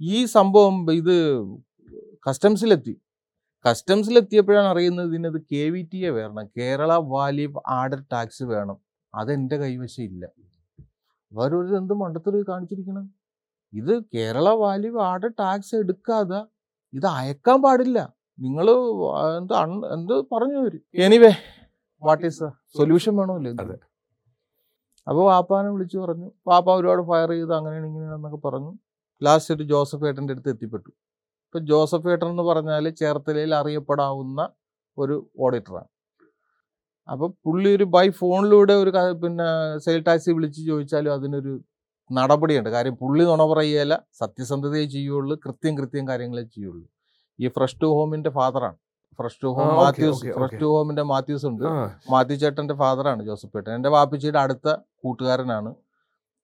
ഈ 0.00 0.18
സംഭവം 0.36 0.76
ഇത് 1.00 1.16
കസ്റ്റംസിലെത്തി 2.28 2.94
കസ്റ്റംസിലെത്തിയപ്പോഴാണ് 3.64 4.68
അറിയുന്നത് 4.74 5.08
ഇതിനത് 5.10 5.40
കെ 5.52 5.64
വി 5.72 5.82
ടി 5.92 5.98
എ 6.06 6.10
വേണം 6.10 6.46
കേരള 6.58 6.92
വാല്യൂ 7.14 7.48
ആഡഡ് 7.78 8.06
ടാക്സ് 8.12 8.44
വേണം. 8.52 8.76
അതെന്റെ 9.14 9.56
കൈവശം 9.56 10.02
ഇല്ല. 10.02 10.24
അവരൊരു 11.32 11.72
എന്ത് 11.80 11.94
മണ്ടത്തൊരു 12.00 12.44
കാണിച്ചിരിക്കണം? 12.48 13.04
ഇത് 13.72 13.92
കേരള 14.14 14.48
വാല്യൂ 14.62 14.92
ആടെ 15.10 15.28
ടാക്സ് 15.40 15.74
എടുക്കാതെ 15.82 16.40
ഇത് 16.92 17.06
അയക്കാൻ 17.18 17.58
പാടില്ല. 17.62 17.98
നിങ്ങൾ 18.38 18.66
എന്ത് 19.38 19.54
എന്ത് 19.96 20.14
പറഞ്ഞു 20.32 20.58
വരും 20.64 20.82
എനിവേ 21.06 21.32
വാട്ട് 22.02 22.26
ഈസ് 22.26 22.48
സൊല്യൂഷൻ 22.78 23.12
വേണമല്ലോ 23.16 23.52
അതെ. 23.64 23.76
അപ്പോൾ 25.06 25.24
വാപ്പാനെ 25.30 25.68
വിളിച്ചു 25.68 25.98
പറഞ്ഞു. 25.98 26.28
വാപ്പ 26.48 26.68
ഒരുപാട് 26.80 27.02
ഫയർ 27.02 27.30
ചെയ്ത് 27.30 27.54
അങ്ങനെയാണ് 27.54 27.86
ഇങ്ങനെയാണെന്നൊക്കെ 27.86 28.40
പറഞ്ഞു. 28.48 28.72
ലാസ്റ്റ് 29.22 29.54
ഒരു 29.54 29.62
ജോസഫ് 29.62 30.04
ഏട്ടന്റെ 30.08 30.34
അടുത്ത് 30.34 30.50
എത്തിപ്പെട്ടു. 30.50 30.90
ഇപ്പം 31.46 31.64
ജോസഫ് 31.66 32.08
ഏട്ടൻ 32.08 32.28
എന്ന് 32.28 32.42
പറഞ്ഞാൽ 32.42 32.84
ചേർത്തലയിൽ 33.00 33.52
അറിയപ്പെടാവുന്ന 33.54 34.40
ഒരു 34.98 35.16
ഓഡിറ്ററാണ് 35.40 35.90
അപ്പം 37.08 37.30
പുള്ളി 37.44 37.68
ഒരു 37.76 37.84
ബൈ 37.94 38.06
ഫോണിലൂടെ 38.20 38.72
ഒരു 38.72 38.90
പിന്നെ 39.22 39.48
സെയിൽ 39.78 40.02
ടാക്സി 40.02 40.30
വിളിച്ച് 40.30 40.60
ചോദിച്ചാലും 40.66 41.12
അതിനൊരു 41.12 41.52
നടപടിയുണ്ട്. 42.18 42.70
കാര്യം 42.76 42.94
പുള്ളി 43.02 43.24
നുണ 43.30 43.42
പറയുകയല്ല 43.52 43.94
സത്യസന്ധതയെ 44.20 44.86
ചെയ്യുള്ളൂ 44.94 45.34
കൃത്യം 45.44 45.74
കൃത്യം 45.78 46.04
കാര്യങ്ങളെ 46.08 46.44
ചെയ്യുള്ളൂ. 46.54 46.86
ഈ 47.42 47.48
ഫ്രഷ് 47.56 47.78
ടു 47.82 47.88
ഹോമിന്റെ 47.96 48.30
ഫാദറാണ്. 48.38 48.76
Fresh 49.18 49.38
to 49.42 49.48
home 49.56 49.70
Mathews 49.78 50.20
fresh 50.36 50.58
to 50.62 50.68
ഹോമിന്റെ 50.74 51.04
Mathews 51.12 51.46
ഉണ്ട്. 51.50 51.64
മാത്യു 52.12 52.36
ചേട്ടന്റെ 52.42 52.74
ഫാദറാണ് 52.82 53.22
ജോസഫ് 53.28 53.52
ചേട്ടൻ. 53.56 53.72
എന്റെ 53.78 53.90
വാപ്പിച്ചിയുടെ 53.96 54.40
അടുത്ത 54.44 54.68
കൂട്ടുകാരനാണ്. 55.02 55.72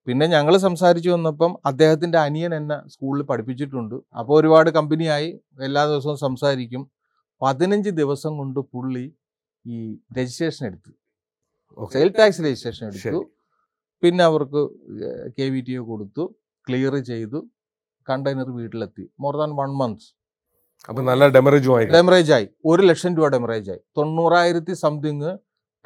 പിന്നെ 0.06 0.26
ഞങ്ങൾ 0.34 0.54
സംസാരിച്ചു 0.66 1.10
വന്നപ്പം 1.10 1.52
അദ്ദേഹത്തിന്റെ 1.70 2.18
അനിയൻ 2.26 2.52
എന്നെ 2.58 2.76
സ്കൂളിൽ 2.92 3.22
പഠിപ്പിച്ചിട്ടുണ്ട്. 3.30 3.96
അപ്പോൾ 4.18 4.34
ഒരുപാട് 4.40 4.70
കമ്പനിയായി 4.78 5.30
എല്ലാ 5.66 5.82
ദിവസവും 5.90 6.18
സംസാരിക്കും. 6.26 6.84
പതിനഞ്ച് 7.42 7.90
ദിവസം 8.00 8.32
കൊണ്ട് 8.40 8.60
പുള്ളി 8.75 9.06
ഈ 9.64 9.78
രജിസ്ട്രേഷൻ 10.18 10.66
എടുത്തു. 10.68 10.92
സെയിൽ 11.94 12.08
ടാക്സ് 12.18 12.42
രജിസ്ട്രേഷൻ 12.46 12.84
എടുത്തു. 12.90 13.20
പിന്നെ 14.02 14.25
അവർക്ക് 14.25 14.61
കെ 15.38 15.47
വി 15.49 15.61
ടി 15.61 15.76
ഒ 15.76 15.83
കൊടുത്തു 15.85 16.35
ക്ലിയർ 16.69 16.97
ചെയ്തു 16.97 17.38
കണ്ടെയ്നർ 18.11 18.50
വീട്ടിലെത്തി. 18.50 19.11
മോർ 19.21 19.37
ദാൻ 19.37 19.50
വൺ 19.57 19.71
മന്ത്സ് 19.76 20.09
അപ്പൊ 20.88 21.02
നല്ല 21.02 21.28
ഡെമറേജും 21.28 21.76
ആയി. 21.76 21.87
ഡെമറേജ് 21.87 22.33
ആയി. 22.33 22.49
ഒരു 22.64 22.83
ലക്ഷം 22.83 23.17
രൂപ 23.17 23.28
ഡെമറേജ് 23.28 23.71
ആയി. 23.71 23.81
തൊണ്ണൂറായിരത്തി 23.97 24.73
സംതിങ് 24.73 25.31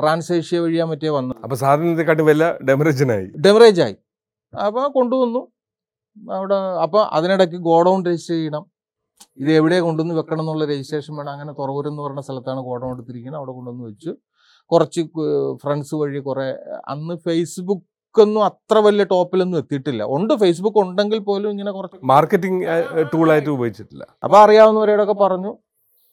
ട്രാൻസേഷ്യ 0.00 0.58
വഴിയാ 0.58 0.84
മറ്റേ 0.84 1.08
വന്നു 1.08 1.34
അപ്പൊ 1.44 1.56
സാധനത്തെക്കാട്ടി 1.56 2.22
വില 2.22 2.58
ഡെമറേജിനായി. 2.68 3.26
ഡെമറേജ് 3.46 3.80
ആയി. 3.82 3.96
അപ്പോൾ 4.66 4.88
കൊണ്ടുവന്നു. 4.88 5.42
അവിടെ 6.32 6.54
അപ്പോൾ 6.54 7.02
അതിനിടയ്ക്ക് 7.04 7.56
ഗോഡൗൺ 7.56 8.06
രജിസ്റ്റർ 8.06 8.34
ചെയ്യണം. 8.34 8.64
ഇത് 9.36 9.50
എവിടെ 9.52 9.80
കൊണ്ടുവന്ന് 9.80 10.14
വെക്കണം 10.14 10.40
എന്നുള്ള 10.40 10.64
രജിസ്ട്രേഷൻ 10.64 11.16
വേണം. 11.16 11.32
അങ്ങനെ 11.32 11.52
തുറവൂർ 11.52 11.88
എന്ന് 11.88 12.02
പറഞ്ഞ 12.02 12.20
സ്ഥലത്താണ് 12.20 12.60
ഗോഡൗൺ 12.60 12.92
എടുത്തിരിക്കുന്നത്. 12.94 13.38
അവിടെ 13.38 13.52
കൊണ്ടുവന്ന് 13.52 13.84
വെച്ചു. 13.84 14.16
കുറച്ച് 14.70 15.00
ഫ്രണ്ട്സ് 15.62 15.94
വഴി 15.94 16.18
കുറേ. 16.18 16.46
അന്ന് 16.88 17.14
ഫേസ്ബുക്ക് 17.14 17.91
ഒന്നും 18.20 18.44
അത്ര 18.44 18.78
വലിയ 18.78 19.04
ടോപ്പിലൊന്നും 19.04 19.58
എത്തിയിട്ടില്ല. 19.58 20.02
ഉണ്ട് 20.04 20.34
ഫേസ്ബുക്ക് 20.34 20.78
ഉണ്ടെങ്കിൽ 20.78 21.18
പോലും 21.18 21.50
ഇങ്ങനെ 21.50 21.70
കുറച്ച് 21.70 21.98
മാർക്കറ്റിംഗ് 22.04 22.64
ടൂൾ 23.12 23.30
ആയിട്ട് 23.32 23.50
ഉപയോഗിച്ചിട്ടില്ല. 23.50 24.06
അപ്പൊ 24.24 24.38
അറിയാവുന്നവരോടൊക്കെ 24.38 25.12
പറഞ്ഞു 25.12 25.52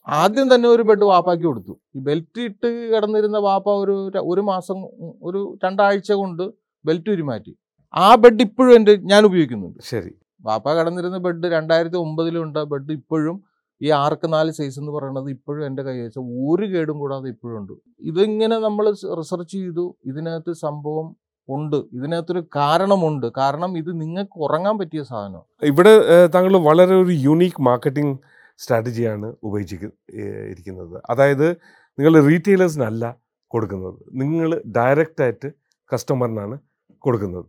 ആദ്യം 0.06 0.54
തന്നെ 0.54 0.68
ഒരു 0.68 0.82
ബെഡ് 0.82 1.04
വാപ്പാക്കി 1.04 1.42
കൊടുത്തു. 1.42 1.80
ഈ 1.96 2.00
ബെൽറ്റ് 2.00 2.40
ഇട്ട് 2.40 2.68
കിടന്നിരുന്ന 2.92 3.38
വാപ്പ 3.38 3.68
ഒരു 3.70 4.10
ഒരു 4.32 4.40
മാസം 4.40 4.78
ഒരു 5.22 5.58
രണ്ടാഴ്ച 5.64 6.12
കൊണ്ട് 6.12 6.44
ബെൽറ്റ് 6.84 7.10
ഉരുമാറ്റി 7.10 7.52
ആ 7.94 8.14
ബെഡ് 8.14 8.42
ഇപ്പോഴും 8.42 8.74
എന്റെ 8.74 8.96
ഞാൻ 8.96 9.24
ഉപയോഗിക്കുന്നുണ്ട്. 9.24 9.78
ശരി. 9.82 10.12
വാപ്പ 10.44 10.72
കിടന്നിരുന്ന 10.72 11.18
ബെഡ് 11.18 11.46
രണ്ടായിരത്തി 11.52 11.96
ഒമ്പതിലുണ്ട് 11.96 12.60
ബെഡ് 12.64 12.92
ഇപ്പോഴും 12.92 13.42
ഈ 13.80 13.88
ആർക്ക് 13.90 14.32
നാല് 14.32 14.50
സൈസ് 14.50 14.78
എന്ന് 14.78 14.92
പറയുന്നത് 14.92 15.30
ഇപ്പോഴും 15.30 15.66
എന്റെ 15.66 15.82
കൈ 15.82 16.00
വെച്ചാൽ 16.00 16.24
ഒരു 16.48 16.66
കേടും 16.72 16.98
കൂടാതെ 16.98 17.28
ഇപ്പോഴും 17.28 17.58
ഉണ്ട്. 17.60 17.72
ഇതിങ്ങനെ 18.00 18.58
നമ്മൾ 18.58 18.90
റിസർച്ച് 19.20 19.52
ചെയ്തു. 19.52 19.96
ഇതിനകത്ത് 20.06 20.52
സംഭവം 20.52 21.16
ഉണ്ട്. 21.54 21.76
ഇതിനകത്തൊരു 21.76 22.44
കാരണമുണ്ട്. 22.56 23.32
കാരണം 23.36 23.78
ഇത് 23.78 24.00
നിങ്ങൾക്ക് 24.00 24.38
ഉറങ്ങാൻ 24.38 24.78
പറ്റിയ 24.78 25.02
സാധനം 25.02 25.42
ഇവിടെ 25.62 26.26
താങ്കൾ 26.26 26.56
വളരെ 26.56 27.02
ഒരു 27.02 27.12
യുണീക്ക് 27.12 27.62
മാർക്കറ്റിംഗ് 27.62 28.18
സ്ട്രാറ്റജിയാണ് 28.58 29.34
ഉപയോഗിച്ചിരിക്ക- 29.42 30.20
ഏഹ് 30.20 30.50
ഇരിക്കുന്നത്. 30.50 31.02
അതായത് 31.10 31.50
നിങ്ങൾ 31.98 32.26
റീറ്റെയിലേഴ്സിനല്ല 32.26 33.16
കൊടുക്കുന്നത്. 33.48 33.94
നിങ്ങൾ 34.12 34.62
ഡയറക്റ്റായിട്ട് 34.76 35.52
കസ്റ്റമറിനാണ് 35.94 36.58
കൊടുക്കുന്നത്. 36.98 37.44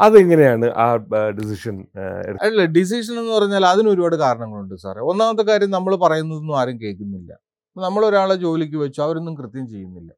അതെങ്ങനെയാണ് 0.00 0.66
ആ 0.66 0.96
ഡിസിഷൻ 1.30 1.86
അല്ല 2.42 2.64
ഡിസിഷൻ 2.64 3.18
എന്ന് 3.18 3.32
പറഞ്ഞാൽ 3.32 3.66
അതിന് 3.66 3.88
ഒരുപാട് 3.88 4.16
കാരണങ്ങളുണ്ട് 4.16 4.74
സാറേ. 4.74 5.00
ഒന്നാമത്തെ 5.00 5.42
കാര്യം 5.42 5.70
നമ്മൾ 5.70 5.96
പറയുന്നതൊന്നും 5.96 6.60
ആരും 6.60 6.80
കേൾക്കുന്നില്ല. 6.80 7.36
നമ്മളൊരാളെ 7.76 8.34
ജോലിക്ക് 8.34 8.76
വെച്ചു 8.76 9.02
അവരൊന്നും 9.02 9.36
കൃത്യം 9.36 9.68
ചെയ്യുന്നില്ല. 9.68 10.12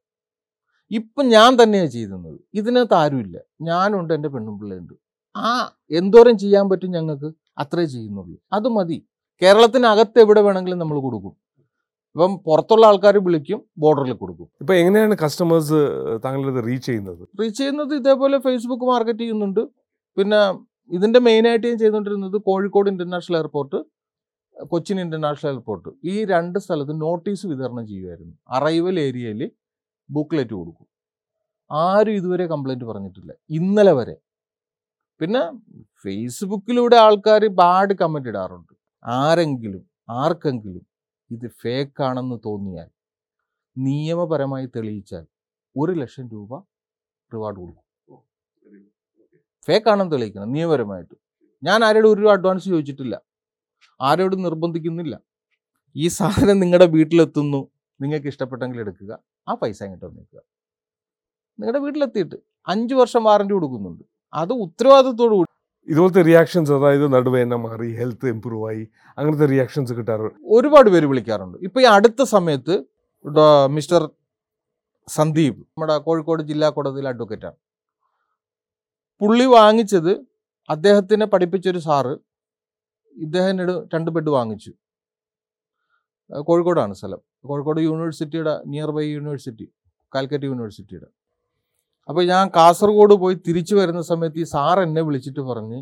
ഇപ്പം 0.91 1.25
ഞാൻ 1.29 1.63
തന്നെയാണ് 1.63 1.89
ചെയ്യുന്നത്. 1.89 2.39
ഇതിനകത്ത് 2.53 2.93
ആരുമില്ല. 2.93 3.37
ഞാനുണ്ട് 3.61 4.13
എന്റെ 4.13 4.29
പെണ്ണും 4.29 4.59
പിള്ളയുണ്ട് 4.59 4.93
ആ 5.35 5.49
എന്തോരം 5.91 6.37
ചെയ്യാൻ 6.37 6.69
പറ്റും 6.69 6.91
ഞങ്ങൾക്ക്? 6.91 7.29
അത്രേ 7.57 7.85
ചെയ്യുന്നുള്ളൂ. 7.85 8.37
അത് 8.53 8.67
മതി. 8.67 8.97
കേരളത്തിനകത്ത് 9.41 10.19
എവിടെ 10.19 10.41
വേണമെങ്കിലും 10.41 10.79
നമ്മൾ 10.79 10.99
കൊടുക്കും. 10.99 11.33
ഇപ്പം 12.15 12.31
പുറത്തുള്ള 12.45 12.85
ആൾക്കാർ 12.85 13.17
വിളിക്കും 13.17 13.59
ബോർഡറിൽ 13.77 14.13
കൊടുക്കും. 14.13 14.47
ഇപ്പം 14.61 14.75
എങ്ങനെയാണ് 14.75 15.15
കസ്റ്റമേഴ്സ് 15.23 15.79
താങ്കളിത് 16.25 16.67
റീച്ച് 16.67 16.87
ചെയ്യുന്നത്? 16.87 17.23
റീച്ച് 17.39 17.59
ചെയ്യുന്നത് 17.59 17.93
ഇതേപോലെ 17.95 18.37
ഫേസ്ബുക്ക് 18.37 18.83
മാർക്കറ്റ് 18.83 19.19
ചെയ്യുന്നുണ്ട്. 19.19 19.61
പിന്നെ 20.17 20.39
ഇതിന്റെ 20.91 21.19
മെയിനായിട്ട് 21.19 21.67
ഞാൻ 21.67 21.77
ചെയ്തുകൊണ്ടിരുന്നത് 21.77 22.37
Kozhikode 22.41 22.89
international 22.89 23.37
airport 23.37 23.79
Cochin 24.71 25.01
international 25.01 25.49
airport 25.49 25.89
ഈ 26.03 26.25
രണ്ട് 26.25 26.59
സ്ഥലത്ത് 26.59 27.01
നോട്ടീസ് 27.01 27.45
വിതരണം 27.47 27.87
ചെയ്യുമായിരുന്നു 27.87 28.33
അറൈവൽ 28.49 28.99
ഏരിയയിൽ 28.99 29.51
ബുക്ക്ലെറ്റ് 30.09 30.53
കൊടുക്കും. 30.53 30.87
ആരും 31.71 32.13
ഇതുവരെ 32.13 32.47
കംപ്ലൈന്റ് 32.47 32.85
പറഞ്ഞിട്ടില്ല. 32.85 33.33
ഇന്നലെ 33.49 33.91
വരെ. 33.91 34.15
പിന്നെ 35.21 35.41
ഫേസ്ബുക്കിലൂടെ 36.03 36.95
ആൾക്കാർ 36.95 37.47
ബാഡ് 37.47 37.93
കമന്റ് 37.93 38.29
ഇടാറുണ്ട്. 38.29 38.73
ആരെങ്കിലും 39.05 39.83
ആർക്കെങ്കിലും 40.09 40.85
ഇത് 41.31 41.47
ഫേക്കാണെന്ന് 41.61 42.37
തോന്നിയാൽ 42.45 42.89
നിയമപരമായി 43.77 44.65
തെളിയിച്ചാൽ 44.65 45.25
ഒരു 45.77 45.91
ലക്ഷം 45.91 46.29
രൂപ 46.29 46.59
റിവാർഡ് 47.33 47.57
കൊടുക്കും. 47.57 47.85
ഫേക്കാണെന്ന് 49.67 50.13
തെളിയിക്കണം 50.13 50.51
നിയമപരമായിട്ട്. 50.51 51.15
ഞാൻ 51.63 51.83
ആരോടും 51.83 52.11
ഒരു 52.13 52.29
അഡ്വാൻസ് 52.29 52.65
ചോദിച്ചിട്ടില്ല. 52.65 53.21
ആരോടും 54.01 54.41
നിർബന്ധിക്കുന്നില്ല. 54.41 55.21
ഈ 55.95 56.07
സാധനം 56.07 56.59
നിങ്ങളുടെ 56.59 56.85
വീട്ടിലെത്തുന്നു. 56.85 57.61
നിങ്ങൾക്ക് 58.01 58.27
ഇഷ്ടപ്പെട്ടെങ്കിൽ 58.27 58.79
എടുക്കുക. 58.79 59.11
ആ 59.49 59.53
പൈസ 59.61 59.79
ഇങ്ങോട്ട് 59.85 60.05
വന്നേക്കുക. 60.07 60.39
നിങ്ങളുടെ 61.59 61.79
വീട്ടിലെത്തിയിട്ട് 61.85 62.37
അഞ്ച് 62.73 62.95
വർഷം 63.01 63.21
വാറണ്ടി 63.29 63.53
കൊടുക്കുന്നുണ്ട്. 63.55 64.03
അത് 64.41 64.53
ഉത്തരവാദിത്തോടു 64.65 65.35
കൂടി 65.39 65.47
ഇതുപോലത്തെ 65.87 66.21
റിയാക്ഷൻസ് 66.27 66.71
അതായത് 66.77 67.05
നടുവേന 67.13 67.55
മാറി 67.65 67.87
ഹെൽത്ത് 67.99 68.27
ഇമ്പ്രൂവ് 68.33 68.65
ആയി 68.69 68.83
അങ്ങനത്തെ 69.17 69.47
റിയാക്ഷൻസ് 69.53 69.93
കിട്ടാറുണ്ട് 69.99 70.39
ഒരുപാട് 70.57 70.89
പേര് 70.93 71.07
വിളിക്കാറുണ്ട്. 71.11 71.57
ഇപ്പോൾ 71.67 71.81
ഈ 71.83 71.87
അടുത്ത 71.95 72.21
സമയത്ത് 72.35 72.75
മിസ്റ്റർ 73.77 74.01
സന്ദീപ് 75.07 75.59
നമ്മുടെ 75.69 75.95
കോഴിക്കോട് 76.07 76.41
ജില്ലാ 76.49 76.67
കോടതിയിലെ 76.75 77.09
അഡ്വക്കേറ്റാണ് 77.13 77.57
പുള്ളി 79.21 79.45
വാങ്ങിച്ചത് 79.57 80.11
അദ്ദേഹത്തിനെ 80.69 81.25
പഠിപ്പിച്ചൊരു 81.33 81.79
സാറ് 81.87 82.13
ഇദ്ദേഹത്തിനോട് 83.15 83.73
രണ്ട് 83.93 84.09
ബെഡ് 84.15 84.31
വാങ്ങിച്ചു. 84.35 84.71
കോഴിക്കോടാണ് 86.29 86.93
സ്ഥലം. 86.93 87.21
കോഴിക്കോട് 87.45 87.81
യൂണിവേഴ്സിറ്റിയുടെ 87.81 88.61
നിയർ 88.67 88.91
ബൈ 88.91 89.05
യൂണിവേഴ്സിറ്റി 89.05 89.67
കാലിക്കറ്റ് 90.15 90.45
യൂണിവേഴ്സിറ്റിയുടെ. 90.45 91.07
അപ്പോൾ 92.09 92.23
ഞാൻ 92.25 92.51
കാസർഗോഡ് 92.55 93.13
പോയി 93.13 93.35
തിരിച്ചു 93.47 93.75
വരുന്ന 93.75 94.01
സമയത്ത് 94.01 94.39
ഈ 94.39 94.43
സാർ 94.43 94.79
എന്നെ 94.79 95.01
വിളിച്ചിട്ട് 95.01 95.39
പറഞ്ഞ് 95.39 95.79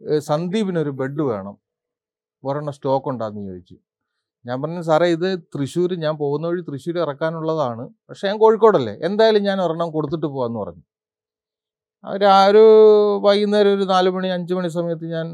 "ഏ, 0.00 0.18
സന്ദീപിനൊരു 0.18 0.90
ബെഡ് 0.90 1.22
വേണം. 1.22 1.56
ഒരെണ്ണം 2.44 2.72
സ്റ്റോക്ക് 2.72 3.08
ഉണ്ടാന്ന് 3.08 3.46
ചോദിച്ചു. 3.46 3.76
ഞാൻ 4.44 4.62
പറഞ്ഞു 4.62 4.82
സാറേ 4.82 5.06
ഇത് 5.08 5.38
തൃശ്ശൂർ 5.54 5.94
ഞാൻ 5.94 6.16
പോകുന്ന 6.16 6.46
വഴി 6.46 6.62
തൃശ്ശൂർ 6.62 6.98
ഇറക്കാനുള്ളതാണ്. 6.98 7.88
പക്ഷേ 8.08 8.28
ഞാൻ 8.28 8.38
കോഴിക്കോടല്ലേ. 8.38 8.98
എന്തായാലും 9.02 9.42
ഞാൻ 9.42 9.62
ഒരെണ്ണം 9.62 9.90
കൊടുത്തിട്ട് 9.90 10.26
പോകാമെന്ന് 10.26 10.60
പറഞ്ഞു. 10.60 10.82
അവർ 12.04 12.24
ആ 12.24 12.46
ഒരു 12.46 12.62
വൈകുന്നേരം 13.24 13.74
ഒരു 13.74 13.82
നാല് 13.84 14.10
മണി 14.10 14.28
അഞ്ച് 14.28 14.54
മണി 14.54 14.68
സമയത്ത് 14.68 15.06
ഞാൻ 15.12 15.26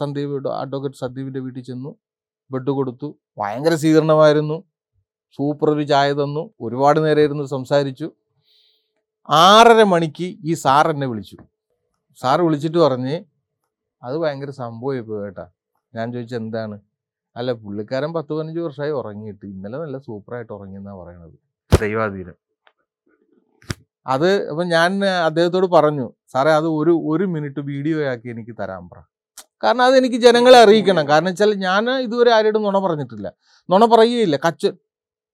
സന്ദീപ് 0.00 0.48
അഡ്വക്കേറ്റ് 0.48 0.96
സന്ദീപിന്റെ 0.96 1.40
വീട്ടിൽ 1.40 1.62
ചെന്നു 1.62 1.90
ബെഡ് 2.52 2.72
കൊടുത്തു 2.78 3.08
ഭയങ്കര 3.38 3.74
സ്വീകരണമായിരുന്നു 3.74 4.56
സൂപ്പർ 5.36 5.70
ഒരു 5.70 5.82
ചായ 5.82 6.12
തന്നു 6.12 6.42
ഒരുപാട് 6.60 7.04
നേരം 7.04 7.22
ഇരുന്ന് 7.22 7.44
സംസാരിച്ചു. 7.44 8.06
ആറര 9.30 9.82
മണിക്ക് 9.82 10.28
ഈ 10.44 10.54
സാർ 10.54 10.90
എന്നെ 10.90 11.06
വിളിച്ചു. 11.06 11.36
സാർ 12.20 12.42
വിളിച്ചിട്ട് 12.42 12.78
പറഞ്ഞ് 12.78 13.16
അത് 14.02 14.16
ഭയങ്കര 14.16 14.50
സംഭവമായി 14.50 15.00
പോയി 15.00 15.20
കേട്ടാ. 15.24 15.44
ഞാൻ 15.94 16.12
ചോദിച്ചു 16.12 16.34
എന്താണ്? 16.34 16.76
അല്ല 17.36 17.52
പുള്ളിക്കാരൻ 17.52 18.12
പത്ത് 18.12 18.32
പതിനഞ്ച് 18.32 18.60
വർഷമായി 18.60 18.90
ഉറങ്ങിയിട്ട് 18.90 19.44
ഇന്നലെ 19.46 19.78
നല്ല 19.78 19.98
സൂപ്പറായിട്ട് 19.98 20.52
ഉറങ്ങിയെന്നാ 20.52 20.94
പറയണത്. 21.02 21.36
ദൈവാധീനം. 21.80 22.36
അത് 24.08 24.28
അപ്പം 24.50 24.66
ഞാൻ 24.68 24.90
അദ്ദേഹത്തോട് 25.28 25.66
പറഞ്ഞു 25.76 26.06
സാറേ 26.32 26.52
അത് 26.60 26.68
ഒരു 26.80 26.92
ഒരു 27.12 27.24
മിനിറ്റ് 27.34 27.60
വീഡിയോ 27.70 27.98
ആക്കി 28.12 28.28
എനിക്ക് 28.34 28.54
തരാൻ 28.60 28.82
പറ. 28.90 28.98
കാരണം 29.62 29.84
അത് 29.88 29.94
എനിക്ക് 30.00 30.18
ജനങ്ങളെ 30.26 30.58
അറിയിക്കണം. 30.64 31.04
കാരണം 31.08 31.30
വെച്ചാൽ 31.32 31.52
ഞാൻ 31.66 31.84
ഇതുവരെ 32.06 32.30
ആരോടും 32.36 32.62
നുണ 32.62 32.78
പറഞ്ഞിട്ടില്ല. 32.86 33.28
നുണ 33.70 33.84
പറയുകയില്ല. 33.94 34.36
കച്ച 34.46 34.66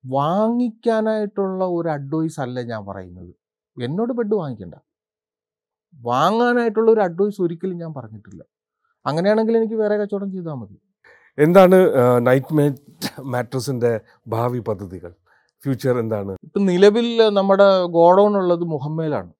വാങ്ങിക്കാനായിട്ടുള്ള 0.04 1.64
ഒരു 1.76 1.88
അഡ്വൈസ് 1.88 2.40
അല്ല 2.44 2.62
ഞാൻ 2.72 2.82
പറയുന്നത്. 2.90 3.32
എന്നോട് 3.76 4.12
ബെഡ് 4.18 4.34
വാങ്ങിക്കണ്ട. 4.40 4.76
വാങ്ങാനായിട്ടുള്ള 5.94 6.88
ഒരു 6.90 7.00
അഡ്വൈസ് 7.00 7.38
ഒരിക്കലും 7.42 7.78
ഞാൻ 7.84 7.92
പറഞ്ഞിട്ടില്ല. 7.98 8.42
അങ്ങനെയാണെങ്കിൽ 9.06 9.54
എനിക്ക് 9.60 9.74
വേറെ 9.74 9.96
കച്ചവടം 9.96 10.32
ചെയ്താൽ 10.32 10.54
മതി. 10.54 10.76
എന്താണ് 11.38 11.78
നൈറ്റ് 12.26 12.54
മേറ്റ് 12.54 13.22
മാട്രസിന്റെ 13.32 13.92
ഭാവി 14.28 14.58
പദ്ധതികൾ? 14.58 15.12
ഫ്യൂച്ചർ 15.64 15.98
എന്താണ്? 15.98 16.32
ഇപ്പം 16.46 16.66
നിലവിൽ 16.66 17.08
നമ്മുടെ 17.38 17.66
ഗോഡൗൺ 17.98 18.36
ഉള്ളത് 18.36 18.64
മുഹമ്മയിലാണ് 18.74 19.32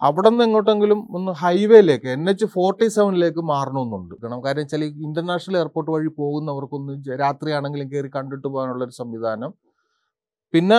അവിടെ 0.00 0.28
നിന്ന് 0.28 0.44
എങ്ങോട്ടെങ്കിലും 0.44 1.00
ഒന്ന് 1.14 1.32
ഹൈവേയിലേക്ക് 1.32 2.08
എൻ 2.08 2.30
എച്ച് 2.30 2.44
ഫോർട്ടി 2.44 2.86
സെവനിലേക്ക് 2.88 3.38
മാറണമെന്നുണ്ട്. 3.38 4.14
കാരണം 4.22 4.44
കാര്യം 4.44 4.64
വെച്ചാൽ 4.64 4.84
ഈ 4.84 4.88
ഇന്റർനാഷണൽ 5.08 5.56
എയർപോർട്ട് 5.56 5.90
വഴി 5.90 6.08
പോകുന്നവർക്കൊന്ന് 6.20 6.94
രാത്രിയാണെങ്കിലും 7.20 7.88
കയറി 7.92 8.10
കണ്ടിട്ട് 8.16 8.46
പോകാനുള്ള 8.48 8.84
ഒരു 8.84 8.90
സംവിധാനം. 8.90 9.52
പിന്നെ 10.54 10.78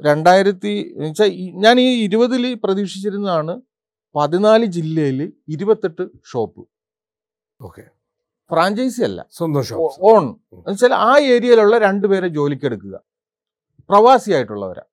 രണ്ടായിരത്തി 0.00 0.94
വെച്ചാൽ 0.96 1.30
ഞാൻ 1.64 1.80
ഈ 1.80 1.88
ഇരുപതിൽ 2.04 2.54
പ്രതീക്ഷിച്ചിരുന്നതാണ് 2.64 3.54
പതിനാല് 4.14 4.64
ജില്ലയിൽ 4.64 5.32
ഇരുപത്തെട്ട് 5.48 6.04
ഷോപ്പ്. 6.32 6.62
ഓക്കെ. 7.60 7.84
ഫ്രാഞ്ചൈസി 8.50 9.02
അല്ല. 9.02 9.26
സ്വന്തം 9.30 9.62
ഷോപ്പ് 9.62 10.04
ഓൺ. 10.10 10.24
എന്നുവെച്ചാൽ 10.52 10.94
ആ 10.94 11.12
ഏരിയയിലുള്ള 11.34 11.78
രണ്ടുപേരെ 11.78 12.28
ജോലിക്കെടുക്കുക. 12.28 12.94
പ്രവാസിയായിട്ടുള്ളവരാ. 13.90 14.84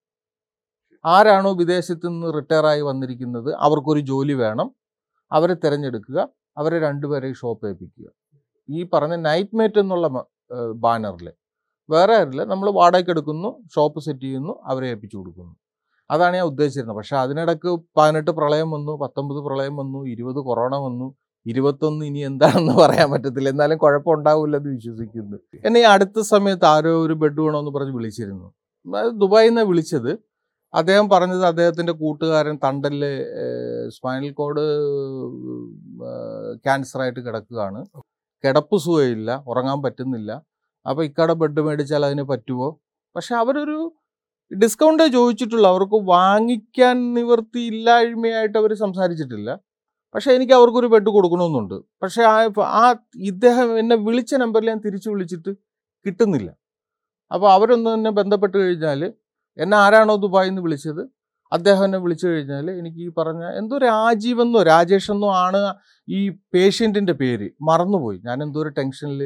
ആരാണോ 1.05 1.53
വിദേശത്ത് 1.53 2.07
നിന്ന് 2.07 2.33
റിട്ടയർ 2.37 2.65
ആയി 2.65 2.81
വന്നിരിക്കുന്നത് 2.81 3.55
അവർക്കൊരു 3.55 3.99
ജോലി 3.99 4.33
വേണം. 4.33 4.75
അവരെ 5.31 5.53
തിരഞ്ഞെടുക്കുക. 5.53 6.19
അവരെ 6.57 6.79
രണ്ടുപേരെ 6.79 7.33
ഷോപ്പ് 7.33 7.67
ഏൽപ്പിക്കുക. 7.67 8.07
ഈ 8.69 8.89
പറഞ്ഞ 8.93 9.15
നൈറ്റ് 9.15 9.55
മേറ്റ് 9.55 9.79
എന്നുള്ള 9.79 10.07
ബാനറിൽ 10.85 11.31
വേറെ 11.89 12.15
ആരില്ല 12.15 12.43
നമ്മൾ 12.43 12.71
വാടകയ്ക്ക് 12.71 13.11
എടുക്കുന്നു 13.11 13.49
ഷോപ്പ് 13.75 13.99
സെറ്റ് 13.99 14.21
ചെയ്യുന്നു 14.21 14.53
അവരെ 14.65 14.87
ഏൽപ്പിച്ചു 14.87 15.17
കൊടുക്കുന്നു. 15.17 15.55
അതാണ് 16.11 16.35
ഞാൻ 16.35 16.45
ഉദ്ദേശിച്ചിരുന്നത്. 16.45 16.97
പക്ഷേ 16.97 17.15
അതിനിടക്ക് 17.17 17.79
പതിനെട്ട് 17.97 18.31
പ്രളയം 18.31 18.71
വന്നു 18.71 18.91
പത്തൊമ്പത് 18.91 19.39
പ്രളയം 19.47 19.75
വന്നു 19.77 19.99
ഇരുപത് 20.07 20.35
കൊറോണ 20.35 20.75
വന്നു 20.75 21.15
ഇരുപത്തൊന്ന് 21.45 22.05
ഇനി 22.05 22.19
എന്താണെന്ന് 22.19 22.73
പറയാൻ 22.73 23.11
പറ്റത്തില്ല. 23.11 23.49
എന്നാലും 23.49 23.77
കുഴപ്പമുണ്ടാവില്ലെന്ന് 23.77 24.69
വിശ്വസിക്കുന്നു. 24.69 25.37
എന്നെ 25.65 25.79
ഈ 25.79 25.83
അടുത്ത 25.83 26.19
സമയത്ത് 26.19 26.65
ആരോ 26.65 27.05
ഒരു 27.05 27.13
ബെഡ് 27.13 27.39
വേണമെന്ന് 27.41 27.71
പറഞ്ഞ് 27.71 27.91
വിളിച്ചിരുന്നു. 27.91 28.47
ദുബായിൽ 29.21 29.49
നിന്ന് 29.49 29.61
വിളിച്ചത്. 29.61 30.11
അദ്ദേഹം 30.73 31.09
പറഞ്ഞത് 31.09 31.45
അദ്ദേഹത്തിന്റെ 31.45 31.91
കൂട്ടുകാരൻ 31.91 32.59
തണ്ടലിൽ 32.63 33.03
സ്പൈനൽ 33.89 34.31
കോഡ് 34.31 34.63
ക്യാൻസറായിട്ട് 36.65 37.19
കിടക്കുകയാണ്. 37.19 37.85
കിടപ്പ് 38.43 38.77
സുഖമില്ല 38.77 39.43
ഉറങ്ങാൻ 39.47 39.81
പറ്റുന്നില്ല. 39.81 40.31
അപ്പോൾ 40.89 41.03
ഇക്കാടെ 41.05 41.33
ബെഡ് 41.33 41.61
മേടിച്ചാൽ 41.61 42.05
അതിന് 42.05 42.23
പറ്റുമോ 42.23 42.81
പക്ഷെ 43.15 43.35
അവരൊരു 43.35 43.93
ഡിസ്കൗണ്ടേ 44.51 45.07
ചോദിച്ചിട്ടുള്ളൂ. 45.07 45.69
അവർക്ക് 45.69 45.95
വാങ്ങിക്കാൻ 46.05 47.13
നിവൃത്തി 47.13 47.59
ഇല്ലായ്മയായിട്ട് 47.59 48.57
അവർ 48.57 48.73
സംസാരിച്ചിട്ടില്ല. 48.73 49.59
പക്ഷേ 50.15 50.31
എനിക്ക് 50.33 50.53
അവർക്കൊരു 50.53 50.87
ബെഡ് 50.87 51.09
കൊടുക്കണമെന്നുണ്ട്. 51.09 51.75
പക്ഷേ 52.03 52.23
ആ 52.23 52.37
ആ 52.81 52.95
ഇദ്ദേഹം 53.15 53.79
എന്നെ 53.79 53.95
വിളിച്ച 53.95 54.35
നമ്പറിൽ 54.35 54.67
ഞാൻ 54.67 54.79
തിരിച്ചു 54.85 55.09
വിളിച്ചിട്ട് 55.09 55.51
കിട്ടുന്നില്ല. 56.05 56.49
അപ്പോൾ 57.31 57.49
അവരൊന്ന് 57.53 57.89
തന്നെ 57.93 58.11
ബന്ധപ്പെട്ട് 58.19 58.57
കഴിഞ്ഞാൽ 58.57 59.01
എന്നെ 59.57 59.75
ആരാണോ 59.77 60.15
ദുബായിൽ 60.25 60.49
നിന്ന് 60.49 60.63
വിളിച്ചത് 60.67 61.03
അദ്ദേഹം 61.51 61.83
എന്നെ 61.85 61.99
വിളിച്ചു 62.03 62.25
കഴിഞ്ഞാൽ 62.27 62.65
എനിക്ക് 62.71 62.99
ഈ 63.07 63.09
പറഞ്ഞ 63.17 63.43
എന്തോ 63.59 63.77
രാജീവെന്നോ 63.77 64.59
രാജേഷ് 64.63 65.09
എന്നോ 65.13 65.29
ആണ് 65.45 65.61
ഈ 66.07 66.19
പേഷ്യന്റിന്റെ 66.53 67.13
പേര്. 67.21 67.47
മറന്നുപോയി. 67.69 68.19
ഞാൻ 68.27 68.37
എന്തോ 68.43 68.59
ഒരു 68.63 68.71
ടെൻഷനിൽ 68.77 69.21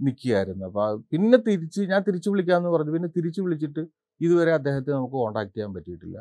നിൽക്കുകയായിരുന്നു 0.00 0.64
അപ്പോൾ 0.66 0.88
പിന്നെ 1.12 1.38
തിരിച്ച് 1.46 1.80
ഞാൻ 1.92 2.00
തിരിച്ചു 2.08 2.28
വിളിക്കാമെന്ന് 2.30 2.70
പറഞ്ഞു. 2.74 2.92
പിന്നെ 2.96 3.08
തിരിച്ചു 3.16 3.40
വിളിച്ചിട്ട് 3.42 3.82
ഇതുവരെ 4.20 4.52
അദ്ദേഹത്തെ 4.58 4.90
നമുക്ക് 4.96 5.16
കോൺടാക്ട് 5.22 5.54
ചെയ്യാൻ 5.54 5.72
പറ്റിയിട്ടില്ല. 5.74 6.18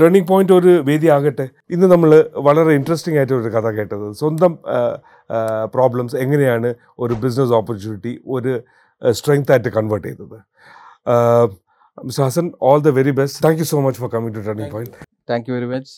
ടേണിംഗ് 0.00 0.28
പോയിന്റ് 0.28 0.52
ഒരു 0.52 0.72
വേദി 0.88 1.08
ആകട്ടെ. 1.14 1.46
ഇന്ന് 1.74 1.86
നമ്മൾ 1.92 2.10
വളരെ 2.46 2.72
ഇൻട്രസ്റ്റിംഗ് 2.78 3.18
ആയിട്ട് 3.18 3.34
ഒരു 3.34 3.50
കഥ 3.56 3.70
കേട്ടത്. 3.78 4.06
സ്വന്തം 4.20 4.52
പ്രോബ്ലംസ് 5.74 6.16
എങ്ങനെയാണ് 6.16 6.68
ഒരു 6.98 7.14
ബിസിനസ് 7.24 7.54
ഓപ്പർച്യൂണിറ്റി 7.58 8.12
ഒരു 8.36 8.52
സ്ട്രെങ്ത് 9.02 9.50
ആയിട്ട് 9.50 9.70
കൺവേർട്ട് 9.70 10.06
ചെയ്തത് 10.08 10.38
mister 11.98 12.24
Hasan 12.24 12.46
all 12.62 12.80
the 12.80 12.92
very 12.98 13.12
best 13.12 13.40
thank 13.44 13.60
you 13.60 13.66
so 13.66 13.80
much 13.80 14.00
for 14.00 14.10
coming 14.14 14.34
to 14.34 14.44
turning 14.46 14.70
point 14.70 14.96
thank 15.30 15.48
you 15.50 15.54
very 15.54 15.68
much 15.68 15.92